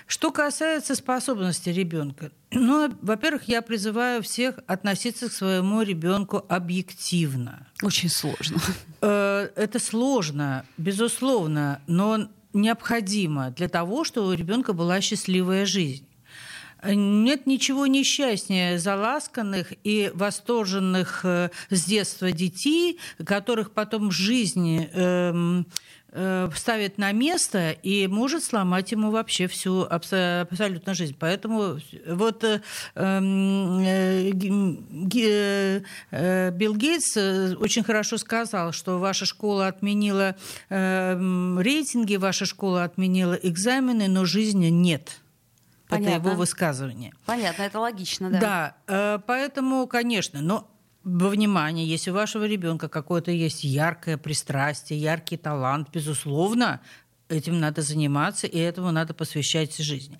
Что 0.05 0.31
касается 0.31 0.95
способности 0.95 1.69
ребенка, 1.69 2.31
ну, 2.51 2.89
во-первых, 3.01 3.47
я 3.47 3.61
призываю 3.61 4.23
всех 4.23 4.59
относиться 4.67 5.29
к 5.29 5.33
своему 5.33 5.81
ребенку 5.81 6.45
объективно. 6.47 7.67
Очень 7.83 8.09
сложно. 8.09 8.59
Э, 9.01 9.49
это 9.55 9.79
сложно, 9.79 10.65
безусловно, 10.77 11.81
но 11.87 12.29
необходимо 12.53 13.51
для 13.51 13.69
того, 13.69 14.03
чтобы 14.03 14.29
у 14.29 14.33
ребенка 14.33 14.73
была 14.73 15.01
счастливая 15.01 15.65
жизнь. 15.65 16.07
Нет 16.83 17.47
ничего 17.47 17.87
несчастнее 17.87 18.77
заласканных 18.77 19.73
и 19.83 20.11
восторженных 20.13 21.21
э, 21.23 21.49
с 21.69 21.85
детства 21.85 22.31
детей, 22.31 22.99
которых 23.25 23.71
потом 23.71 24.09
в 24.09 24.11
жизни 24.11 24.89
эм, 24.93 25.65
ставит 26.11 26.97
на 26.97 27.11
место 27.11 27.71
и 27.71 28.07
может 28.07 28.43
сломать 28.43 28.91
ему 28.91 29.11
вообще 29.11 29.47
всю 29.47 29.81
абсолютно 29.83 30.93
жизнь. 30.93 31.15
Поэтому 31.19 31.79
вот 32.07 32.43
э, 32.43 32.61
эм, 32.95 33.79
э, 33.81 34.31
Билл 36.51 36.75
Гейтс 36.75 37.17
очень 37.57 37.83
хорошо 37.83 38.17
сказал, 38.17 38.71
что 38.71 38.99
ваша 38.99 39.25
школа 39.25 39.67
отменила 39.67 40.35
рейтинги, 40.69 42.15
ваша 42.15 42.45
школа 42.45 42.83
отменила 42.85 43.33
экзамены, 43.33 44.07
но 44.07 44.25
жизни 44.25 44.67
нет. 44.67 45.19
Понятно. 45.89 46.09
Это 46.09 46.29
его 46.29 46.37
высказывание. 46.37 47.13
Понятно, 47.25 47.63
это 47.63 47.79
логично, 47.79 48.29
да. 48.29 48.75
Да, 48.87 49.23
поэтому, 49.25 49.87
конечно, 49.87 50.41
но 50.41 50.69
во 51.07 51.29
внимание, 51.29 51.87
если 51.87 52.11
у 52.11 52.13
вашего 52.13 52.45
ребенка 52.45 52.89
какое-то 52.89 53.31
есть 53.31 53.63
яркое 53.63 54.17
пристрастие, 54.17 54.99
яркий 54.99 55.37
талант, 55.37 55.87
безусловно, 55.93 56.81
этим 57.29 57.59
надо 57.59 57.81
заниматься, 57.81 58.47
и 58.47 58.57
этому 58.57 58.91
надо 58.91 59.13
посвящать 59.13 59.77
жизни. 59.77 60.19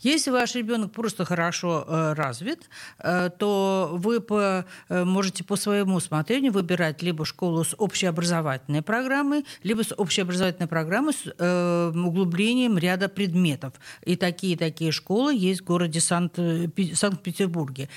Если 0.00 0.30
ваш 0.30 0.54
ребенок 0.54 0.92
просто 0.92 1.24
хорошо 1.24 1.84
э, 1.86 2.12
развит, 2.12 2.68
э, 2.98 3.30
то 3.38 3.90
вы 3.92 4.20
по, 4.20 4.66
э, 4.88 5.04
можете 5.04 5.42
по 5.42 5.56
своему 5.56 5.96
усмотрению 5.96 6.52
выбирать 6.52 7.02
либо 7.02 7.24
школу 7.24 7.64
с 7.64 7.74
общеобразовательной 7.76 8.82
программой, 8.82 9.44
либо 9.62 9.82
с 9.82 9.94
общеобразовательной 9.94 10.68
программой 10.68 11.14
с 11.14 11.34
э, 11.38 11.92
углублением 11.94 12.76
ряда 12.78 13.08
предметов. 13.08 13.72
И 14.04 14.16
такие 14.16 14.56
такие 14.56 14.92
школы 14.92 15.34
есть 15.34 15.62
в 15.62 15.64
городе 15.64 16.00
Санкт- 16.00 16.38
Санкт-Петербурге. 16.94 17.88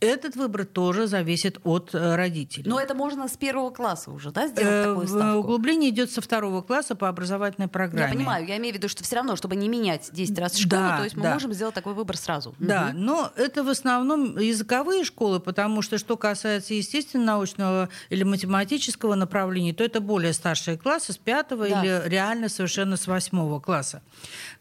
Этот 0.00 0.36
выбор 0.36 0.64
тоже 0.64 1.08
зависит 1.08 1.58
от 1.64 1.92
э, 1.92 2.14
родителей. 2.14 2.68
Но 2.68 2.78
это 2.78 2.94
можно 2.94 3.26
с 3.26 3.36
первого 3.36 3.70
класса 3.70 4.12
уже, 4.12 4.30
да, 4.30 4.46
сделать 4.46 4.72
э, 4.72 4.84
такую 4.84 5.08
ставку? 5.08 5.38
Углубление 5.40 5.90
идет 5.90 6.12
со 6.12 6.20
второго 6.20 6.62
класса 6.62 6.94
по 6.94 7.08
образовательной 7.08 7.66
программе. 7.66 8.12
Я 8.12 8.16
понимаю, 8.16 8.46
я 8.46 8.58
имею 8.58 8.74
в 8.74 8.78
виду, 8.78 8.88
что 8.88 9.02
все 9.02 9.16
равно, 9.16 9.34
чтобы 9.34 9.56
не 9.56 9.68
менять 9.68 10.10
10 10.12 10.38
раз 10.38 10.56
школу, 10.56 10.82
да, 10.82 10.98
то 10.98 11.04
есть 11.04 11.16
мы 11.16 11.24
да. 11.24 11.32
можем 11.34 11.52
сделать 11.52 11.74
такой 11.74 11.94
выбор 11.94 12.16
сразу. 12.16 12.54
Да, 12.60 12.90
угу. 12.90 12.98
но 12.98 13.32
это 13.34 13.64
в 13.64 13.68
основном 13.68 14.38
языковые 14.38 15.02
школы, 15.02 15.40
потому 15.40 15.82
что 15.82 15.98
что 15.98 16.16
касается 16.16 16.74
естественно-научного 16.74 17.88
или 18.08 18.22
математического 18.22 19.16
направления, 19.16 19.74
то 19.74 19.82
это 19.82 20.00
более 20.00 20.32
старшие 20.32 20.78
классы 20.78 21.12
с 21.12 21.18
пятого 21.18 21.68
да. 21.68 21.82
или 21.82 22.08
реально 22.08 22.48
совершенно 22.48 22.96
с 22.96 23.08
восьмого 23.08 23.58
класса. 23.58 24.02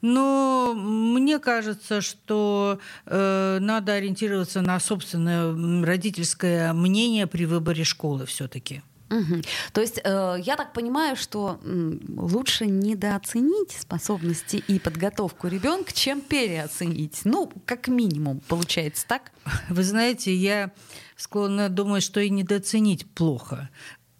Но 0.01 0.73
мне 0.75 1.37
кажется, 1.37 2.01
что 2.01 2.79
э, 3.05 3.57
надо 3.61 3.93
ориентироваться 3.93 4.61
на 4.61 4.79
собственное 4.79 5.26
родительское 5.83 6.73
мнение 6.73 7.27
при 7.27 7.45
выборе 7.45 7.83
школы 7.83 8.25
все-таки. 8.25 8.81
Угу. 9.09 9.41
То 9.71 9.81
есть 9.81 10.01
э, 10.03 10.35
я 10.39 10.55
так 10.57 10.73
понимаю, 10.73 11.15
что 11.15 11.59
э, 11.63 11.91
лучше 12.17 12.65
недооценить 12.65 13.71
способности 13.71 14.57
и 14.67 14.79
подготовку 14.79 15.47
ребенка, 15.47 15.93
чем 15.93 16.19
переоценить. 16.21 17.21
Ну, 17.23 17.51
как 17.65 17.87
минимум, 17.87 18.41
получается 18.47 19.07
так. 19.07 19.31
Вы 19.69 19.83
знаете, 19.83 20.33
я 20.35 20.71
склонна 21.15 21.69
думать, 21.69 22.03
что 22.03 22.19
и 22.19 22.29
недооценить 22.29 23.09
плохо. 23.11 23.69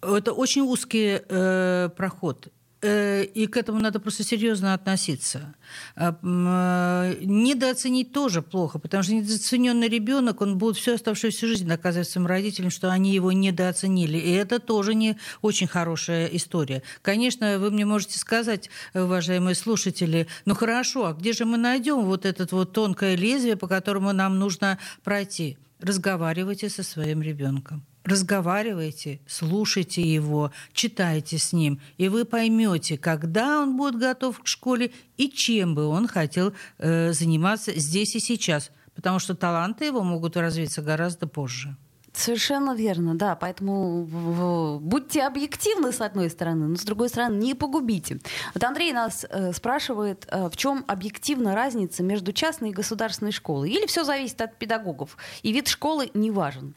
Это 0.00 0.32
очень 0.32 0.62
узкий 0.62 1.20
э, 1.28 1.90
проход. 1.94 2.48
Э, 2.80 3.24
и 3.24 3.48
к 3.48 3.56
этому 3.56 3.80
надо 3.80 3.98
просто 3.98 4.22
серьезно 4.22 4.72
относиться. 4.72 5.54
А, 5.96 6.16
э, 6.22 7.24
недооценить 7.24 8.12
тоже 8.12 8.40
плохо, 8.40 8.78
потому 8.78 9.02
что 9.02 9.14
недооцененный 9.14 9.88
ребенок, 9.88 10.40
он 10.40 10.58
будет 10.58 10.76
всю 10.76 10.94
оставшуюся 10.94 11.48
жизнь 11.48 11.66
доказывать 11.66 12.08
своим 12.08 12.28
родителям, 12.28 12.70
что 12.70 12.92
они 12.92 13.12
его 13.12 13.32
недооценили. 13.32 14.18
И 14.18 14.30
это 14.30 14.60
тоже 14.60 14.94
не 14.94 15.18
очень 15.42 15.66
хорошая 15.66 16.26
история. 16.26 16.84
Конечно, 17.02 17.58
вы 17.58 17.72
мне 17.72 17.84
можете 17.84 18.16
сказать, 18.18 18.70
уважаемые 18.94 19.56
слушатели, 19.56 20.28
ну 20.44 20.54
хорошо, 20.54 21.06
а 21.06 21.14
где 21.14 21.32
же 21.32 21.44
мы 21.44 21.56
найдем 21.58 22.04
вот 22.04 22.24
это 22.24 22.46
вот 22.54 22.72
тонкое 22.72 23.16
лезвие, 23.16 23.56
по 23.56 23.66
которому 23.66 24.12
нам 24.12 24.38
нужно 24.38 24.78
пройти? 25.02 25.58
Разговаривайте 25.80 26.68
со 26.68 26.84
своим 26.84 27.22
ребенком 27.22 27.84
разговаривайте, 28.08 29.20
слушайте 29.26 30.02
его, 30.02 30.50
читайте 30.72 31.38
с 31.38 31.52
ним, 31.52 31.80
и 31.96 32.08
вы 32.08 32.24
поймете, 32.24 32.98
когда 32.98 33.60
он 33.60 33.76
будет 33.76 33.98
готов 33.98 34.40
к 34.40 34.46
школе 34.46 34.90
и 35.16 35.28
чем 35.28 35.74
бы 35.74 35.86
он 35.86 36.08
хотел 36.08 36.52
э, 36.78 37.12
заниматься 37.12 37.78
здесь 37.78 38.16
и 38.16 38.20
сейчас, 38.20 38.70
потому 38.94 39.18
что 39.18 39.34
таланты 39.34 39.84
его 39.84 40.02
могут 40.02 40.36
развиться 40.36 40.82
гораздо 40.82 41.26
позже. 41.26 41.76
Совершенно 42.12 42.74
верно, 42.74 43.14
да. 43.14 43.36
Поэтому 43.36 44.78
будьте 44.80 45.22
объективны 45.22 45.92
с 45.92 46.00
одной 46.00 46.30
стороны, 46.30 46.66
но 46.66 46.76
с 46.76 46.82
другой 46.82 47.08
стороны 47.08 47.36
не 47.36 47.54
погубите. 47.54 48.18
Вот 48.54 48.64
Андрей 48.64 48.92
нас 48.92 49.24
э, 49.28 49.52
спрашивает, 49.52 50.26
э, 50.28 50.48
в 50.48 50.56
чем 50.56 50.84
объективна 50.88 51.54
разница 51.54 52.02
между 52.02 52.32
частной 52.32 52.70
и 52.70 52.72
государственной 52.72 53.30
школой? 53.30 53.70
Или 53.70 53.86
все 53.86 54.02
зависит 54.02 54.40
от 54.40 54.58
педагогов, 54.58 55.16
и 55.42 55.52
вид 55.52 55.68
школы 55.68 56.10
не 56.12 56.32
важен? 56.32 56.74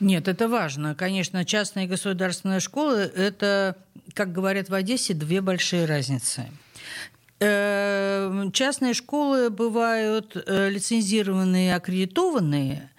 Нет, 0.00 0.28
это 0.28 0.48
важно. 0.48 0.94
Конечно, 0.94 1.44
частная 1.44 1.84
и 1.84 1.88
государственная 1.88 2.60
школы– 2.60 2.98
это, 3.16 3.76
как 4.12 4.32
говорят 4.32 4.68
в 4.68 4.74
Одессе, 4.74 5.14
две 5.14 5.40
большие 5.40 5.86
разницы. 5.86 6.50
Э, 7.38 8.50
частные 8.52 8.94
школы 8.94 9.50
бывают 9.50 10.36
э, 10.36 10.70
лицензированные, 10.70 11.74
аккредитованные, 11.74 12.90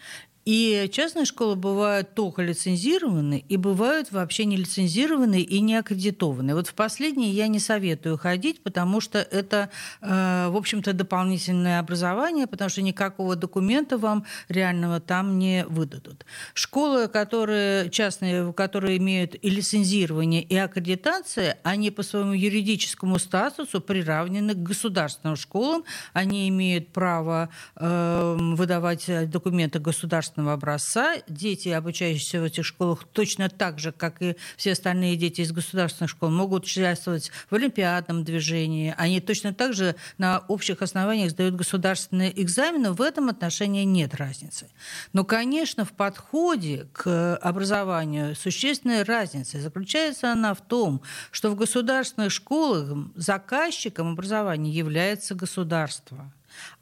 и 0.47 0.89
частные 0.93 1.25
школы 1.25 1.57
бывают 1.57 2.13
только 2.13 2.41
лицензированные, 2.41 3.41
и 3.41 3.57
бывают 3.57 4.13
вообще 4.13 4.45
не 4.45 4.55
лицензированные 4.55 5.41
и 5.41 5.59
не 5.59 5.75
аккредитованные. 5.75 6.55
Вот 6.55 6.67
в 6.67 6.73
последние 6.73 7.31
я 7.31 7.49
не 7.49 7.59
советую 7.59 8.17
ходить, 8.17 8.63
потому 8.63 9.01
что 9.01 9.19
это, 9.19 9.69
э, 9.99 10.47
в 10.47 10.55
общем-то, 10.55 10.93
дополнительное 10.93 11.79
образование, 11.79 12.47
потому 12.47 12.69
что 12.69 12.81
никакого 12.81 13.35
документа 13.35 13.97
вам 13.97 14.23
реального 14.47 15.01
там 15.01 15.37
не 15.37 15.65
выдадут. 15.65 16.25
Школы, 16.53 17.09
которые 17.09 17.89
частные, 17.89 18.53
которые 18.53 18.99
имеют 18.99 19.35
и 19.41 19.49
лицензирование, 19.49 20.43
и 20.43 20.55
аккредитация, 20.55 21.57
они 21.63 21.91
по 21.91 22.03
своему 22.03 22.31
юридическому 22.31 23.19
статусу 23.19 23.81
приравнены 23.81 24.53
к 24.53 24.63
государственным 24.63 25.35
школам. 25.35 25.83
Они 26.13 26.47
имеют 26.47 26.93
право 26.93 27.49
э, 27.75 28.37
выдавать 28.39 29.29
документы 29.29 29.79
государственным 29.79 30.36
государственного 30.37 30.53
образца. 30.53 31.15
Дети, 31.27 31.69
обучающиеся 31.69 32.41
в 32.41 32.43
этих 32.43 32.65
школах, 32.65 33.05
точно 33.11 33.49
так 33.49 33.79
же, 33.79 33.91
как 33.91 34.21
и 34.21 34.35
все 34.55 34.73
остальные 34.73 35.15
дети 35.15 35.41
из 35.41 35.51
государственных 35.51 36.11
школ, 36.11 36.29
могут 36.29 36.65
участвовать 36.65 37.31
в 37.49 37.55
олимпиадном 37.55 38.23
движении. 38.23 38.93
Они 38.97 39.19
точно 39.19 39.53
так 39.53 39.73
же 39.73 39.95
на 40.17 40.39
общих 40.47 40.81
основаниях 40.81 41.31
сдают 41.31 41.55
государственные 41.55 42.31
экзамены. 42.41 42.91
В 42.91 43.01
этом 43.01 43.29
отношении 43.29 43.83
нет 43.83 44.15
разницы. 44.15 44.69
Но, 45.13 45.23
конечно, 45.23 45.85
в 45.85 45.91
подходе 45.91 46.87
к 46.93 47.35
образованию 47.37 48.35
существенная 48.35 49.03
разница. 49.03 49.59
Заключается 49.59 50.31
она 50.31 50.53
в 50.53 50.61
том, 50.61 51.01
что 51.31 51.49
в 51.49 51.55
государственных 51.55 52.31
школах 52.31 52.97
заказчиком 53.15 54.11
образования 54.13 54.71
является 54.71 55.35
государство. 55.35 56.31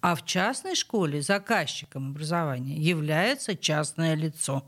А 0.01 0.15
в 0.15 0.25
частной 0.25 0.75
школе 0.75 1.21
заказчиком 1.21 2.11
образования 2.11 2.77
является 2.77 3.55
частное 3.55 4.15
лицо. 4.15 4.63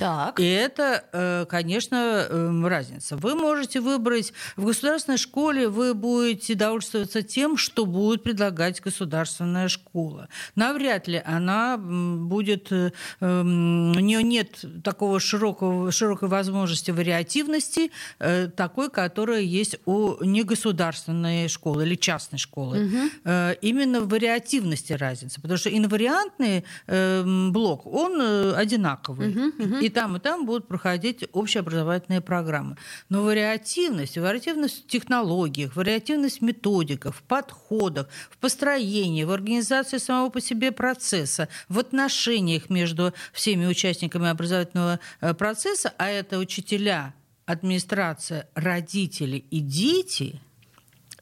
Так. 0.00 0.40
И 0.40 0.44
это, 0.44 1.04
э, 1.12 1.44
конечно, 1.46 2.26
эм, 2.30 2.66
разница. 2.66 3.18
Вы 3.18 3.34
можете 3.34 3.80
выбрать 3.80 4.32
в 4.56 4.64
государственной 4.64 5.18
школе, 5.18 5.68
вы 5.68 5.92
будете 5.92 6.54
довольствоваться 6.54 7.22
тем, 7.22 7.58
что 7.58 7.84
будет 7.84 8.22
предлагать 8.22 8.80
государственная 8.80 9.68
школа. 9.68 10.30
Навряд 10.54 11.06
ли 11.06 11.20
она 11.22 11.76
будет, 11.76 12.72
э, 12.72 12.92
эм, 13.20 13.90
у 13.90 14.00
нее 14.00 14.22
нет 14.22 14.64
такого 14.82 15.20
широкого, 15.20 15.92
широкой 15.92 16.30
возможности 16.30 16.90
вариативности, 16.90 17.90
э, 18.20 18.48
такой, 18.48 18.88
которая 18.88 19.42
есть 19.42 19.76
у 19.84 20.24
негосударственной 20.24 21.48
школы 21.48 21.84
или 21.84 21.94
частной 21.94 22.38
школы. 22.38 22.86
Угу. 22.86 23.30
Именно 23.60 24.00
в 24.00 24.08
вариативности 24.08 24.94
разница, 24.94 25.42
потому 25.42 25.58
что 25.58 25.68
инвариантный 25.68 26.64
эм, 26.86 27.52
блок, 27.52 27.86
он 27.86 28.20
одинаковый. 28.56 29.28
Угу, 29.28 29.64
угу. 29.64 29.76
И 29.80 29.89
там, 29.90 30.16
и 30.16 30.20
там 30.20 30.46
будут 30.46 30.68
проходить 30.68 31.24
общеобразовательные 31.32 32.20
программы. 32.20 32.76
Но 33.08 33.22
вариативность, 33.22 34.18
вариативность 34.18 34.84
в 34.84 34.86
технологиях, 34.86 35.76
вариативность 35.76 36.40
в 36.40 36.44
методиках, 36.44 37.14
в 37.14 37.22
подходах, 37.22 38.08
в 38.30 38.38
построении, 38.38 39.24
в 39.24 39.30
организации 39.30 39.98
самого 39.98 40.30
по 40.30 40.40
себе 40.40 40.72
процесса, 40.72 41.48
в 41.68 41.78
отношениях 41.78 42.70
между 42.70 43.12
всеми 43.32 43.66
участниками 43.66 44.28
образовательного 44.28 45.00
э, 45.20 45.34
процесса, 45.34 45.92
а 45.98 46.08
это 46.08 46.38
учителя, 46.38 47.14
администрация, 47.46 48.48
родители 48.54 49.44
и 49.50 49.60
дети, 49.60 50.40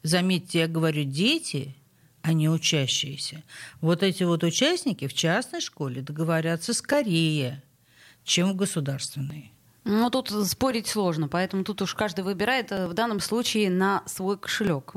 заметьте, 0.03 0.59
я 0.59 0.67
говорю 0.67 1.03
дети, 1.03 1.75
а 2.21 2.33
не 2.33 2.49
учащиеся. 2.49 3.43
Вот 3.81 4.03
эти 4.03 4.23
вот 4.23 4.43
участники 4.43 5.07
в 5.07 5.13
частной 5.13 5.61
школе 5.61 6.01
договорятся 6.01 6.73
скорее– 6.73 7.63
чем 8.29 8.51
в 8.51 8.55
государственные. 8.55 9.51
Ну, 9.85 10.09
тут 10.11 10.29
спорить 10.47 10.87
сложно, 10.87 11.27
поэтому 11.27 11.63
тут 11.63 11.81
уж 11.81 11.95
каждый 11.95 12.23
выбирает 12.23 12.71
э, 12.71 12.87
в 12.87 12.93
данном 12.93 13.19
случае 13.19 13.71
на 13.71 14.03
свой 14.05 14.37
кошелек. 14.37 14.93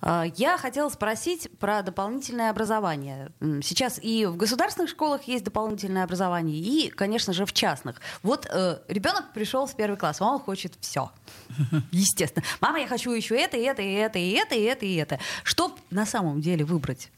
А, 0.00 0.26
я 0.36 0.58
хотела 0.58 0.88
спросить 0.90 1.48
про 1.58 1.82
дополнительное 1.82 2.50
образование. 2.50 3.32
Сейчас 3.62 3.98
и 4.00 4.26
в 4.26 4.36
государственных 4.36 4.90
школах 4.90 5.24
есть 5.24 5.44
дополнительное 5.44 6.04
образование, 6.04 6.58
и, 6.58 6.88
конечно 6.90 7.32
же, 7.32 7.44
в 7.46 7.52
частных. 7.52 8.00
Вот 8.22 8.46
э, 8.50 8.78
ребенок 8.88 9.32
пришел 9.32 9.66
в 9.66 9.74
первый 9.74 9.96
класс, 9.96 10.20
он 10.20 10.38
хочет 10.38 10.74
все. 10.80 11.10
Естественно. 11.90 12.44
Мама, 12.60 12.80
я 12.80 12.86
хочу 12.86 13.10
еще 13.10 13.36
это, 13.36 13.56
и 13.56 13.62
это, 13.62 13.82
и 13.82 13.92
это, 13.92 14.18
и 14.18 14.30
это, 14.30 14.54
и 14.54 14.62
это, 14.62 14.86
и 14.86 14.94
это. 14.94 15.18
Что 15.42 15.74
на 15.90 16.06
самом 16.06 16.40
деле 16.40 16.64
выбрать? 16.64 17.10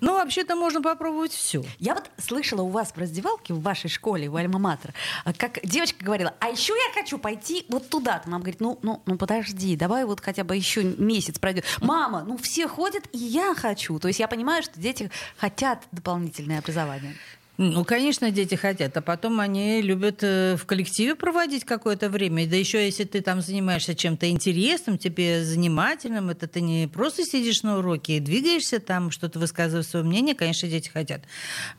Ну, 0.00 0.14
вообще-то 0.14 0.56
можно 0.56 0.80
попробовать 0.80 1.32
все. 1.32 1.64
Я 1.78 1.94
вот 1.94 2.10
слышала 2.18 2.62
у 2.62 2.68
вас 2.68 2.92
в 2.92 2.98
раздевалке 2.98 3.54
в 3.54 3.62
вашей 3.62 3.90
школе, 3.90 4.28
в 4.28 4.36
Альма-Матер, 4.36 4.92
как 5.36 5.60
девочка 5.64 6.04
говорила, 6.04 6.34
а 6.40 6.48
еще 6.48 6.72
я 6.72 7.00
хочу 7.00 7.18
пойти 7.18 7.66
вот 7.68 7.88
туда-то. 7.88 8.28
Мама 8.28 8.44
говорит, 8.44 8.60
ну, 8.60 8.78
ну, 8.82 9.02
ну 9.06 9.16
подожди, 9.16 9.76
давай 9.76 10.04
вот 10.04 10.20
хотя 10.20 10.44
бы 10.44 10.56
еще 10.56 10.82
месяц 10.84 11.17
пройдет. 11.40 11.64
Мама, 11.80 12.24
ну 12.26 12.36
все 12.36 12.68
ходят, 12.68 13.04
и 13.12 13.18
я 13.18 13.54
хочу. 13.54 13.98
То 13.98 14.08
есть 14.08 14.20
я 14.20 14.28
понимаю, 14.28 14.62
что 14.62 14.78
дети 14.80 15.10
хотят 15.36 15.84
дополнительное 15.92 16.58
образование. 16.58 17.14
Ну, 17.60 17.84
конечно, 17.84 18.30
дети 18.30 18.54
хотят, 18.54 18.96
а 18.96 19.02
потом 19.02 19.40
они 19.40 19.82
любят 19.82 20.22
э, 20.22 20.56
в 20.56 20.64
коллективе 20.64 21.16
проводить 21.16 21.64
какое-то 21.64 22.08
время. 22.08 22.46
Да 22.46 22.54
еще 22.54 22.84
если 22.84 23.02
ты 23.02 23.20
там 23.20 23.40
занимаешься 23.40 23.96
чем-то 23.96 24.30
интересным, 24.30 24.96
тебе 24.96 25.42
занимательным, 25.42 26.30
это 26.30 26.46
ты 26.46 26.60
не 26.60 26.86
просто 26.86 27.24
сидишь 27.24 27.64
на 27.64 27.78
уроке 27.78 28.18
и 28.18 28.20
двигаешься 28.20 28.78
там, 28.78 29.10
что-то 29.10 29.40
высказываешь 29.40 29.88
свое 29.88 30.04
мнение, 30.04 30.36
конечно, 30.36 30.68
дети 30.68 30.88
хотят. 30.88 31.22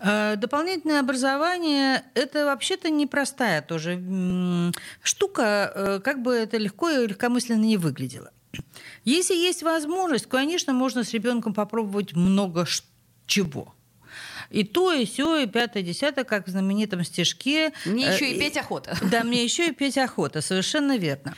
Э, 0.02 0.36
дополнительное 0.36 0.99
образование– 0.99 2.04
это 2.13 2.43
вообще-то 2.43 2.89
непростая 2.89 3.62
тоже 3.62 4.04
штука, 5.02 5.71
э, 5.73 5.99
как 6.04 6.21
бы 6.21 6.34
это 6.34 6.58
легко 6.58 6.89
и 6.89 7.08
легкомысленно 7.08 7.63
не 7.63 7.78
выглядело. 7.78 8.32
Если 9.03 9.35
есть 9.35 9.63
возможность, 9.63 10.27
конечно, 10.27 10.73
можно 10.73 11.03
с 11.03 11.13
ребенком 11.13 11.53
попробовать 11.53 12.15
много 12.15 12.65
чего– 13.25 13.73
и 14.49 14.63
то, 14.63 14.91
и 14.93 15.05
все, 15.05 15.38
и 15.38 15.47
пятое, 15.47 15.83
десятое, 15.83 16.23
как 16.23 16.47
в 16.47 16.49
знаменитом 16.49 17.03
стишке. 17.03 17.71
Мне 17.85 18.07
еще 18.07 18.31
и 18.31 18.39
петь 18.39 18.57
охота. 18.57 18.97
Да, 19.09 19.23
мне 19.23 19.43
еще 19.43 19.69
и 19.69 19.71
петь 19.71 19.97
охота, 19.97 20.41
совершенно 20.41 20.97
верно. 20.97 21.35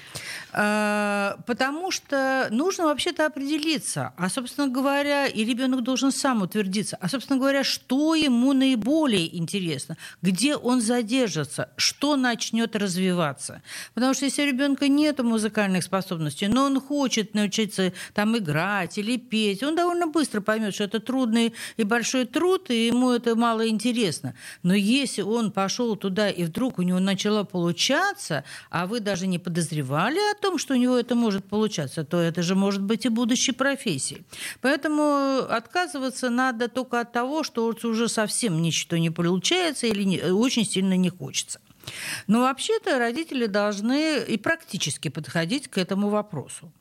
А, 0.53 1.37
потому 1.45 1.91
что 1.91 2.47
нужно 2.51 2.85
вообще-то 2.85 3.25
определиться, 3.25 4.13
а, 4.17 4.29
собственно 4.29 4.67
говоря, 4.67 5.27
и 5.27 5.45
ребенок 5.45 5.83
должен 5.83 6.11
сам 6.11 6.41
утвердиться, 6.41 6.97
а, 6.99 7.07
собственно 7.07 7.39
говоря, 7.39 7.63
что 7.63 8.15
ему 8.15 8.51
наиболее 8.51 9.37
интересно, 9.37 9.95
где 10.21 10.57
он 10.57 10.81
задержится, 10.81 11.69
что 11.77 12.17
начнет 12.17 12.75
развиваться. 12.75 13.61
Потому 13.93 14.13
что 14.13 14.25
если 14.25 14.43
у 14.43 14.47
ребенка 14.47 14.89
нет 14.89 15.19
музыкальных 15.19 15.83
способностей, 15.83 16.47
но 16.47 16.65
он 16.65 16.81
хочет 16.81 17.33
научиться 17.33 17.93
там 18.13 18.37
играть 18.37 18.97
или 18.97 19.15
петь, 19.15 19.63
он 19.63 19.75
довольно 19.75 20.07
быстро 20.07 20.41
поймет, 20.41 20.73
что 20.75 20.83
это 20.83 20.99
трудный 20.99 21.53
и 21.77 21.83
большой 21.83 22.25
труд, 22.25 22.69
и 22.69 22.87
ему 22.87 23.00
это 23.09 23.35
мало 23.35 23.67
интересно. 23.67 24.35
Но 24.61 24.75
если 24.75 25.23
он 25.23 25.51
пошел 25.51 25.95
туда, 25.95 26.29
и 26.29 26.43
вдруг 26.43 26.77
у 26.77 26.81
него 26.83 26.99
начало 26.99 27.43
получаться, 27.43 28.43
а 28.69 28.85
вы 28.85 28.99
даже 28.99 29.25
не 29.25 29.39
подозревали 29.39 30.19
о 30.31 30.35
том, 30.39 30.59
что 30.59 30.75
у 30.75 30.77
него 30.77 30.95
это 30.95 31.15
может 31.15 31.45
получаться, 31.45 32.03
то 32.03 32.17
это 32.17 32.43
же 32.43 32.55
может 32.55 32.83
быть 32.83 33.05
и 33.05 33.09
будущей 33.09 33.53
профессией. 33.53 34.23
Поэтому 34.61 35.39
отказываться 35.49 36.29
надо 36.29 36.67
только 36.67 36.99
от 36.99 37.11
того, 37.11 37.43
что 37.43 37.65
уже 37.65 38.07
совсем 38.07 38.61
ничего 38.61 38.97
не 38.97 39.09
получается 39.09 39.87
или 39.87 40.03
не, 40.03 40.19
очень 40.19 40.65
сильно 40.65 40.95
не 40.95 41.09
хочется. 41.09 41.59
Но 42.27 42.41
вообще-то 42.41 42.99
родители 42.99 43.47
должны 43.47 44.19
и 44.19 44.37
практически 44.37 45.09
подходить 45.09 45.67
к 45.67 45.77
этому 45.77 46.09
вопросу. 46.09 46.71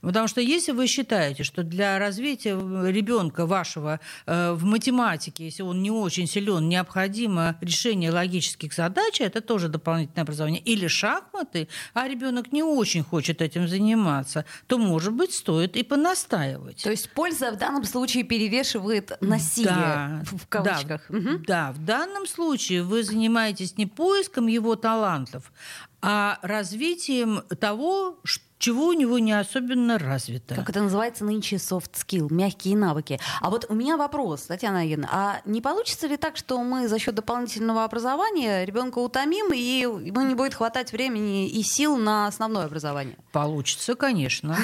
Потому 0.00 0.28
что 0.28 0.40
если 0.40 0.72
вы 0.72 0.86
считаете, 0.86 1.44
что 1.44 1.62
для 1.62 1.98
развития 1.98 2.52
ребенка 2.90 3.46
вашего 3.46 4.00
э, 4.26 4.52
в 4.52 4.64
математике, 4.64 5.44
если 5.44 5.62
он 5.62 5.82
не 5.82 5.90
очень 5.90 6.26
силен, 6.26 6.68
необходимо 6.68 7.56
решение 7.60 8.10
логических 8.10 8.72
задач, 8.72 9.20
это 9.20 9.40
тоже 9.40 9.68
дополнительное 9.68 10.22
образование, 10.22 10.60
или 10.60 10.86
шахматы, 10.86 11.68
а 11.94 12.08
ребенок 12.08 12.52
не 12.52 12.62
очень 12.62 13.02
хочет 13.02 13.42
этим 13.42 13.68
заниматься, 13.68 14.44
то, 14.66 14.78
может 14.78 15.12
быть, 15.12 15.32
стоит 15.32 15.76
и 15.76 15.82
понастаивать. 15.82 16.82
То 16.82 16.90
есть 16.90 17.10
польза 17.10 17.50
в 17.52 17.56
данном 17.56 17.84
случае 17.84 18.24
перевешивает 18.24 19.12
насилие 19.20 19.72
да, 19.72 20.22
в 20.24 20.46
кавычках. 20.48 21.02
Да, 21.08 21.16
угу. 21.16 21.38
да, 21.46 21.72
в 21.72 21.84
данном 21.84 22.26
случае 22.26 22.82
вы 22.82 23.02
занимаетесь 23.02 23.76
не 23.76 23.86
поиском 23.86 24.46
его 24.46 24.76
талантов, 24.76 25.52
а 26.00 26.38
развитием 26.42 27.42
того, 27.60 28.18
что 28.24 28.51
чего 28.62 28.86
у 28.86 28.92
него 28.92 29.18
не 29.18 29.32
особенно 29.32 29.98
развито. 29.98 30.54
Как 30.54 30.70
это 30.70 30.80
называется 30.80 31.24
нынче 31.24 31.56
soft 31.56 31.94
skill, 31.94 32.32
мягкие 32.32 32.76
навыки. 32.76 33.18
А 33.40 33.50
вот 33.50 33.66
у 33.68 33.74
меня 33.74 33.96
вопрос, 33.96 34.42
Татьяна 34.42 34.84
Юрьевна, 34.84 35.08
а 35.10 35.40
не 35.44 35.60
получится 35.60 36.06
ли 36.06 36.16
так, 36.16 36.36
что 36.36 36.62
мы 36.62 36.86
за 36.86 37.00
счет 37.00 37.16
дополнительного 37.16 37.82
образования 37.82 38.64
ребенка 38.64 39.00
утомим, 39.00 39.52
и 39.52 39.58
ему 39.58 40.20
не 40.20 40.36
будет 40.36 40.54
хватать 40.54 40.92
времени 40.92 41.48
и 41.48 41.60
сил 41.64 41.96
на 41.96 42.28
основное 42.28 42.66
образование? 42.66 43.16
Получится, 43.32 43.96
конечно. 43.96 44.56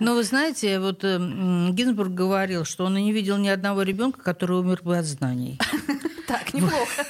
Но 0.00 0.14
вы 0.14 0.24
знаете, 0.24 0.80
вот 0.80 1.04
э, 1.04 1.18
Гинзбург 1.70 2.12
говорил, 2.12 2.64
что 2.64 2.84
он 2.86 2.96
и 2.96 3.02
не 3.02 3.12
видел 3.12 3.36
ни 3.36 3.48
одного 3.48 3.82
ребенка, 3.82 4.20
который 4.20 4.58
умер 4.58 4.80
бы 4.82 4.98
от 4.98 5.04
знаний. 5.04 5.60
Так, 6.26 6.54
неплохо. 6.54 7.04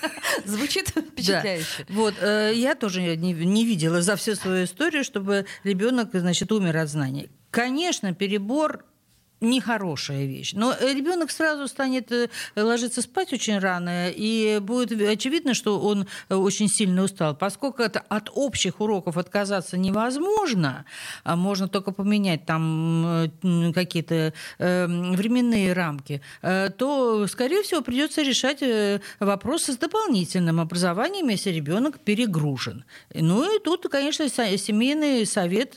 Звучит 0.44 0.88
впечатляюще. 0.88 1.84
Да. 1.88 1.94
Вот, 1.94 2.14
э, 2.20 2.52
я 2.54 2.74
тоже 2.74 3.00
не, 3.00 3.32
не 3.32 3.64
видела 3.64 4.02
за 4.02 4.16
всю 4.16 4.34
свою 4.34 4.64
историю, 4.64 5.04
чтобы 5.04 5.46
ребенок, 5.62 6.10
значит, 6.12 6.33
умер 6.52 6.76
от 6.76 6.88
знаний. 6.88 7.30
Конечно, 7.50 8.14
перебор 8.14 8.84
нехорошая 9.44 10.26
вещь. 10.26 10.52
Но 10.54 10.74
ребенок 10.80 11.30
сразу 11.30 11.68
станет 11.68 12.10
э, 12.12 12.28
ложиться 12.56 13.02
спать 13.02 13.32
очень 13.32 13.58
рано, 13.58 14.10
и 14.10 14.58
будет 14.60 14.92
очевидно, 15.00 15.54
что 15.54 15.80
он 15.80 16.06
э, 16.28 16.34
очень 16.34 16.68
сильно 16.68 17.02
устал. 17.04 17.36
Поскольку 17.36 17.82
это 17.82 18.00
от 18.08 18.30
общих 18.34 18.80
уроков 18.80 19.16
отказаться 19.16 19.76
невозможно, 19.76 20.84
а 21.24 21.36
можно 21.36 21.68
только 21.68 21.92
поменять 21.92 22.46
там 22.46 23.04
э, 23.06 23.72
какие-то 23.72 24.32
временные 24.58 25.72
рамки, 25.72 26.20
то, 26.42 27.26
скорее 27.28 27.62
всего, 27.62 27.82
придется 27.82 28.22
решать 28.22 28.62
вопросы 29.20 29.72
с 29.72 29.76
дополнительным 29.76 30.60
образованием, 30.60 31.28
если 31.28 31.50
ребенок 31.50 31.98
перегружен. 32.00 32.84
Ну 33.14 33.56
и 33.56 33.58
тут, 33.62 33.88
конечно, 33.88 34.28
семейный 34.28 35.26
совет 35.26 35.74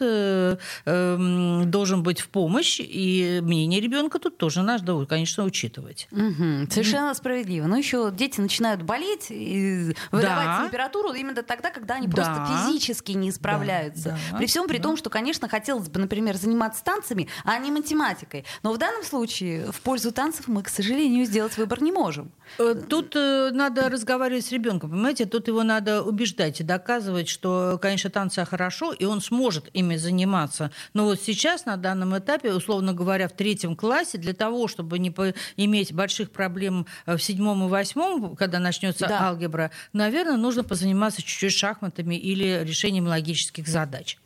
должен 0.86 2.04
быть 2.04 2.20
в 2.20 2.30
помощь, 2.30 2.80
и 2.80 3.40
мнение 3.58 3.82
ребенка 3.82 4.20
тут 4.20 4.38
тоже 4.38 4.62
надо, 4.62 5.06
конечно, 5.06 5.44
учитывать. 5.44 6.08
Угу, 6.12 6.70
совершенно 6.70 7.14
справедливо. 7.14 7.66
Но 7.66 7.78
еще 7.78 8.12
дети 8.12 8.40
начинают 8.40 8.84
болеть 8.84 9.28
и 9.30 9.96
выдавать 10.12 10.46
да. 10.46 10.64
температуру 10.64 11.14
именно 11.14 11.42
тогда, 11.42 11.72
когда 11.72 11.96
они 11.96 12.08
да. 12.08 12.16
просто 12.16 12.46
физически 12.46 13.14
не 13.14 13.32
справляются. 13.32 14.18
Да. 14.32 14.38
При 14.38 14.46
всем 14.46 14.68
при 14.68 14.78
да. 14.78 14.84
том, 14.84 14.98
что, 14.98 15.10
конечно, 15.10 15.50
хотелось 15.50 15.90
бы, 15.90 16.00
например, 16.00 16.36
заниматься 16.36 16.84
танцами, 16.84 17.28
а 17.44 17.58
не 17.58 17.72
математикой. 17.72 18.46
Но 18.64 18.74
в 18.74 18.78
данном 18.78 19.04
случае 19.04 19.72
в 19.72 19.82
пользу 19.82 20.12
танцев 20.12 20.48
мы, 20.48 20.62
к 20.64 20.70
сожалению, 20.70 21.26
сделать 21.26 21.58
выбор 21.58 21.82
не 21.82 21.92
можем. 21.92 22.32
Э, 22.60 22.76
тут 22.88 23.16
э, 23.16 23.50
надо 23.52 23.90
разговаривать 23.90 24.46
с 24.46 24.52
ребенком, 24.52 24.92
понимаете? 24.92 25.26
Тут 25.26 25.48
его 25.48 25.64
надо 25.64 26.04
убеждать 26.04 26.62
и 26.62 26.64
доказывать, 26.64 27.28
что, 27.28 27.80
конечно, 27.82 28.10
танцы 28.10 28.46
хорошо, 28.46 28.94
и 28.94 29.06
он 29.06 29.22
сможет 29.22 29.70
ими 29.74 29.96
заниматься. 29.96 30.72
Но 30.94 31.06
вот 31.06 31.22
сейчас, 31.22 31.66
на 31.66 31.78
данном 31.78 32.18
этапе, 32.18 32.54
условно 32.54 32.94
говоря, 32.94 33.28
в 33.28 33.34
третьем 33.48 33.78
классе 33.78 34.18
для 34.18 34.34
того, 34.34 34.68
чтобы 34.68 35.00
не 35.00 35.14
иметь 35.56 35.94
больших 35.94 36.32
проблем 36.32 36.86
э, 37.06 37.16
в 37.16 37.24
седьмом 37.24 37.64
и 37.64 37.70
восьмом, 37.70 38.36
когда 38.36 38.60
начнется 38.60 39.08
да. 39.08 39.30
алгебра, 39.30 39.72
наверное, 39.94 40.36
нужно 40.36 40.66
позаниматься 40.66 41.22
чуть-чуть 41.22 41.54
шахматами 41.54 42.16
или 42.16 42.66
решением 42.66 43.08
логических 43.08 43.66
задач. 43.70 44.18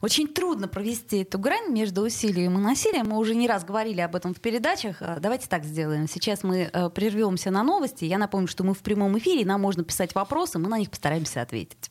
Очень 0.00 0.28
трудно 0.28 0.66
провести 0.66 1.18
эту 1.18 1.38
грань 1.38 1.70
между 1.70 2.00
усилием 2.00 2.58
и 2.58 2.62
насилием. 2.62 3.08
Мы 3.10 3.18
уже 3.18 3.34
не 3.34 3.46
раз 3.46 3.64
говорили 3.64 4.00
об 4.00 4.16
этом 4.16 4.32
в 4.32 4.40
передачах. 4.40 4.96
Э, 5.00 5.18
давайте 5.20 5.46
так 5.46 5.64
сделаем. 5.64 6.08
Сейчас 6.08 6.42
мы 6.42 6.70
э, 6.72 6.88
прервемся 6.88 7.50
на 7.50 7.62
новости. 7.62 8.06
Я 8.06 8.16
напомню, 8.16 8.48
что 8.48 8.64
мы 8.64 8.72
в 8.72 8.78
прямом 8.78 9.18
эфире, 9.18 9.44
нам 9.44 9.60
можно 9.60 9.84
писать 9.84 10.14
вопросы, 10.14 10.58
мы 10.58 10.70
на 10.70 10.78
них 10.78 10.88
постараемся 10.88 11.42
ответить. 11.42 11.90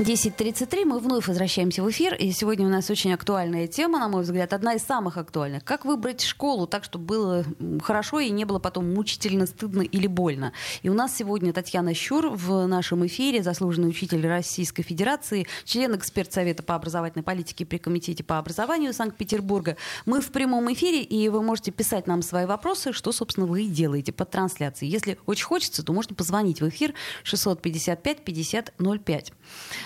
10.33, 0.00 0.86
мы 0.86 0.98
вновь 0.98 1.28
возвращаемся 1.28 1.82
в 1.82 1.90
эфир, 1.90 2.14
и 2.14 2.32
сегодня 2.32 2.66
у 2.66 2.70
нас 2.70 2.88
очень 2.88 3.12
актуальная 3.12 3.66
тема, 3.66 3.98
на 3.98 4.08
мой 4.08 4.22
взгляд, 4.22 4.54
одна 4.54 4.72
из 4.72 4.82
самых 4.82 5.18
актуальных. 5.18 5.62
Как 5.62 5.84
выбрать 5.84 6.22
школу 6.22 6.66
так, 6.66 6.84
чтобы 6.84 7.04
было 7.04 7.44
хорошо 7.82 8.18
и 8.20 8.30
не 8.30 8.46
было 8.46 8.58
потом 8.58 8.94
мучительно, 8.94 9.44
стыдно 9.44 9.82
или 9.82 10.06
больно? 10.06 10.54
И 10.80 10.88
у 10.88 10.94
нас 10.94 11.14
сегодня 11.14 11.52
Татьяна 11.52 11.92
Щур 11.92 12.30
в 12.30 12.66
нашем 12.66 13.06
эфире, 13.06 13.42
заслуженный 13.42 13.90
учитель 13.90 14.26
Российской 14.26 14.82
Федерации, 14.82 15.46
член 15.66 15.94
эксперт 15.94 16.32
Совета 16.32 16.62
по 16.62 16.74
образовательной 16.76 17.22
политике 17.22 17.66
при 17.66 17.76
Комитете 17.76 18.24
по 18.24 18.38
образованию 18.38 18.94
Санкт-Петербурга. 18.94 19.76
Мы 20.06 20.22
в 20.22 20.32
прямом 20.32 20.72
эфире, 20.72 21.02
и 21.02 21.28
вы 21.28 21.42
можете 21.42 21.72
писать 21.72 22.06
нам 22.06 22.22
свои 22.22 22.46
вопросы, 22.46 22.94
что, 22.94 23.12
собственно, 23.12 23.44
вы 23.44 23.64
и 23.64 23.68
делаете 23.68 24.12
под 24.12 24.30
трансляцией. 24.30 24.90
Если 24.90 25.18
очень 25.26 25.44
хочется, 25.44 25.84
то 25.84 25.92
можно 25.92 26.14
позвонить 26.14 26.62
в 26.62 26.68
эфир 26.70 26.94
655 27.22 28.24
50 28.24 28.72
05. 28.78 29.32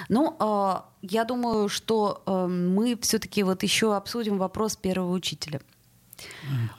Ну, 0.09 0.37
а, 0.39 0.89
я 1.03 1.25
думаю, 1.25 1.69
что 1.69 2.23
а, 2.27 2.47
мы 2.47 2.97
все-таки 3.01 3.43
вот 3.43 3.63
еще 3.63 3.97
обсудим 3.97 4.39
вопрос 4.39 4.77
первого 4.77 5.13
учителя. 5.13 5.61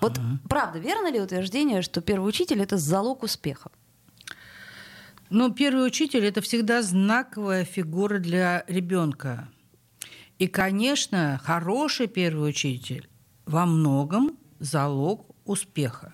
Вот 0.01 0.19
правда, 0.49 0.79
верно 0.79 1.11
ли 1.11 1.19
утверждение, 1.19 1.81
что 1.81 2.01
первый 2.01 2.27
учитель 2.29 2.61
это 2.61 2.77
залог 2.77 3.23
успеха? 3.23 3.71
Ну, 5.29 5.51
первый 5.51 5.87
учитель 5.87 6.23
это 6.25 6.41
всегда 6.41 6.81
знаковая 6.81 7.65
фигура 7.65 8.19
для 8.19 8.63
ребенка. 8.67 9.49
И, 10.37 10.47
конечно, 10.47 11.39
хороший 11.43 12.07
первый 12.07 12.49
учитель 12.49 13.09
во 13.45 13.65
многом 13.65 14.37
залог 14.59 15.25
успеха. 15.45 16.13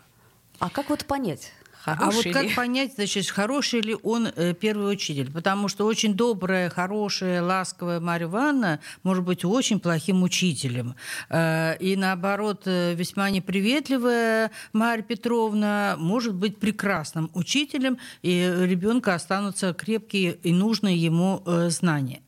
А 0.60 0.70
как 0.70 0.90
вот 0.90 1.06
понять? 1.06 1.52
Хороший 1.84 2.06
а 2.06 2.12
вот 2.12 2.26
ли? 2.26 2.32
как 2.34 2.56
понять, 2.56 2.94
значит, 2.94 3.28
хороший 3.32 3.82
ли 3.82 3.98
он 4.04 4.28
э, 4.28 4.54
первый 4.54 4.94
учитель? 4.94 5.32
Потому 5.32 5.68
что 5.68 5.86
очень 5.88 6.14
добрая, 6.14 6.70
хорошая, 6.70 7.42
ласковая 7.42 8.00
Марья 8.00 8.28
Ивановна 8.28 8.80
может 9.02 9.24
быть 9.24 9.44
очень 9.44 9.80
плохим 9.80 10.22
учителем. 10.22 10.96
Э, 11.30 11.76
и 11.80 11.96
наоборот, 11.96 12.64
э, 12.66 12.94
весьма 12.94 13.32
неприветливая 13.32 14.52
Марья 14.74 15.02
Петровна 15.02 15.96
может 15.98 16.36
быть 16.36 16.58
прекрасным 16.58 17.32
учителем, 17.34 17.98
и 18.22 18.54
ребенка 18.62 19.16
останутся 19.16 19.74
крепкие 19.74 20.38
и 20.44 20.54
нужные 20.54 20.98
ему 20.98 21.42
знания. 21.70 22.22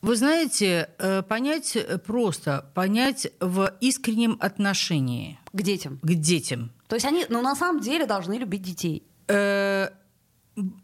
Вы 0.00 0.16
знаете, 0.16 0.88
понять 1.28 1.76
просто, 2.06 2.70
понять 2.72 3.28
в 3.38 3.70
искреннем 3.82 4.38
отношении. 4.40 5.38
К 5.52 5.60
детям. 5.60 5.98
К 6.02 6.14
детям. 6.14 6.70
То 6.90 6.96
есть 6.96 7.06
они, 7.06 7.24
ну, 7.28 7.40
на 7.40 7.54
самом 7.54 7.80
деле 7.80 8.04
должны 8.04 8.34
любить 8.34 8.62
детей. 8.62 9.06